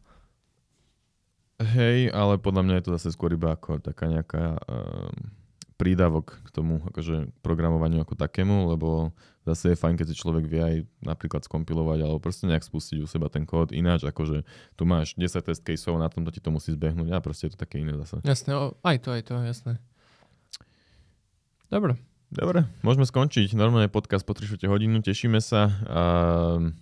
Hej, 1.63 2.12
ale 2.12 2.42
podľa 2.42 2.66
mňa 2.66 2.76
je 2.76 2.84
to 2.84 2.96
zase 3.00 3.16
skôr 3.16 3.32
iba 3.32 3.56
ako 3.56 3.80
taká 3.80 4.12
nejaká 4.12 4.60
uh 4.68 5.42
prídavok 5.76 6.40
k 6.46 6.50
tomu 6.54 6.80
akože 6.86 7.34
programovaniu 7.42 8.02
ako 8.06 8.14
takému, 8.14 8.70
lebo 8.74 9.12
zase 9.44 9.74
je 9.74 9.82
fajn, 9.82 9.96
keď 10.00 10.08
si 10.14 10.16
človek 10.16 10.46
vie 10.48 10.62
aj 10.62 10.76
napríklad 11.04 11.44
skompilovať 11.44 12.00
alebo 12.06 12.24
proste 12.24 12.48
nejak 12.48 12.64
spustiť 12.64 13.04
u 13.04 13.08
seba 13.10 13.28
ten 13.28 13.44
kód 13.44 13.76
ináč, 13.76 14.08
akože 14.08 14.48
tu 14.78 14.84
máš 14.88 15.18
10 15.20 15.44
test 15.44 15.62
caseov, 15.66 16.00
na 16.00 16.08
tomto 16.08 16.32
ti 16.32 16.40
to 16.40 16.54
musí 16.54 16.72
zbehnúť 16.72 17.12
a 17.12 17.20
proste 17.20 17.50
je 17.50 17.58
to 17.58 17.60
také 17.60 17.82
iné 17.82 17.98
zase. 18.00 18.24
Jasné, 18.24 18.52
aj 18.86 18.98
to, 19.04 19.10
aj 19.12 19.24
to, 19.28 19.36
jasné. 19.44 19.74
Dobre. 21.68 21.98
Dobre, 22.34 22.66
môžeme 22.82 23.06
skončiť. 23.06 23.54
Normálne 23.54 23.94
podcast 23.94 24.26
po 24.26 24.34
3 24.34 24.58
hodinu, 24.66 25.06
tešíme 25.06 25.38
sa. 25.38 25.70
A, 25.86 26.02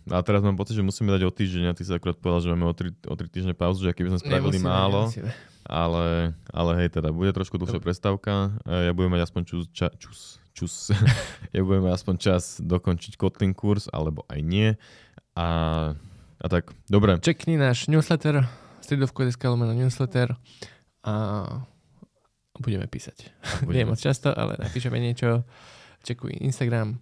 a 0.08 0.18
teraz 0.24 0.40
mám 0.48 0.56
pocit, 0.56 0.80
že 0.80 0.84
musíme 0.84 1.12
dať 1.12 1.28
o 1.28 1.32
týždeň. 1.32 1.64
A 1.68 1.76
ty 1.76 1.84
sa 1.84 2.00
akurát 2.00 2.16
povedal, 2.16 2.40
že 2.40 2.50
máme 2.56 2.72
o 2.72 2.72
3, 2.72 3.12
o 3.12 3.16
3 3.20 3.28
týždne 3.28 3.52
pauzu, 3.52 3.84
že 3.84 3.92
keby 3.92 4.16
sme 4.16 4.20
spravili 4.24 4.64
nemusíme, 4.64 4.72
málo. 4.72 5.12
Nemusíme 5.12 5.52
ale, 5.72 6.36
ale 6.52 6.72
hej, 6.84 7.00
teda 7.00 7.16
bude 7.16 7.32
trošku 7.32 7.56
dlhšia 7.56 7.80
prestávka. 7.80 8.60
Ja 8.68 8.92
budem 8.92 9.16
mať 9.16 9.32
aspoň 9.32 9.42
čus, 9.48 9.64
ča, 9.72 9.88
čus, 9.96 10.44
čus. 10.52 10.92
ja 11.56 11.64
budem 11.64 11.88
mať 11.88 11.96
aspoň 11.96 12.16
čas 12.20 12.60
dokončiť 12.60 13.16
Kotlin 13.16 13.56
kurz, 13.56 13.88
alebo 13.88 14.28
aj 14.28 14.40
nie. 14.44 14.76
A, 15.40 15.48
a 16.44 16.46
tak, 16.52 16.76
dobre. 16.92 17.16
Čekni 17.24 17.56
náš 17.56 17.88
newsletter, 17.88 18.44
stredovko.sk 18.84 19.44
na 19.56 19.72
newsletter 19.72 20.36
a 21.08 21.14
budeme 22.60 22.86
písať. 22.92 23.32
Budeme. 23.64 23.74
Nie 23.80 23.86
moc 23.88 23.98
často, 24.04 24.30
ale 24.36 24.60
napíšeme 24.60 25.00
niečo. 25.00 25.48
Čekuj 26.02 26.42
Instagram, 26.42 26.98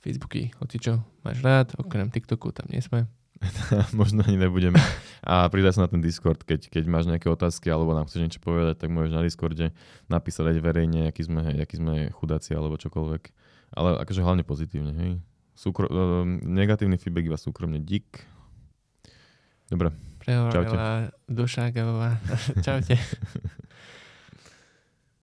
Facebooky, 0.00 0.50
čo 0.80 1.04
máš 1.20 1.44
rád, 1.44 1.76
okrem 1.76 2.08
TikToku 2.08 2.48
tam 2.50 2.66
nie 2.72 2.80
sme. 2.80 3.04
možno 3.98 4.24
ani 4.26 4.36
nebudeme. 4.36 4.78
A 5.22 5.46
pridaj 5.50 5.78
sa 5.78 5.86
na 5.86 5.90
ten 5.90 6.02
Discord, 6.02 6.42
keď, 6.42 6.70
keď 6.70 6.84
máš 6.90 7.06
nejaké 7.06 7.30
otázky 7.30 7.70
alebo 7.70 7.94
nám 7.94 8.06
chceš 8.10 8.22
niečo 8.24 8.40
povedať, 8.42 8.82
tak 8.82 8.90
môžeš 8.90 9.12
na 9.14 9.22
Discorde 9.22 9.66
napísať 10.10 10.54
aj 10.54 10.58
verejne, 10.62 11.00
aký 11.10 11.22
sme, 11.26 11.42
aký 11.62 11.78
sme 11.78 12.10
chudáci 12.14 12.54
alebo 12.54 12.80
čokoľvek. 12.80 13.22
Ale 13.76 14.00
akože 14.00 14.24
hlavne 14.24 14.42
pozitívne, 14.42 14.92
hej. 14.96 15.12
Súkro- 15.58 15.90
uh, 15.90 16.24
negatívny 16.26 16.96
feedback 16.96 17.26
iba 17.26 17.38
súkromne. 17.38 17.82
Dík. 17.82 18.06
Dobre. 19.68 19.92
Prehovorila 20.22 21.12
duša 21.28 21.68
Gavová. 21.74 22.16
Čaute. 22.64 22.96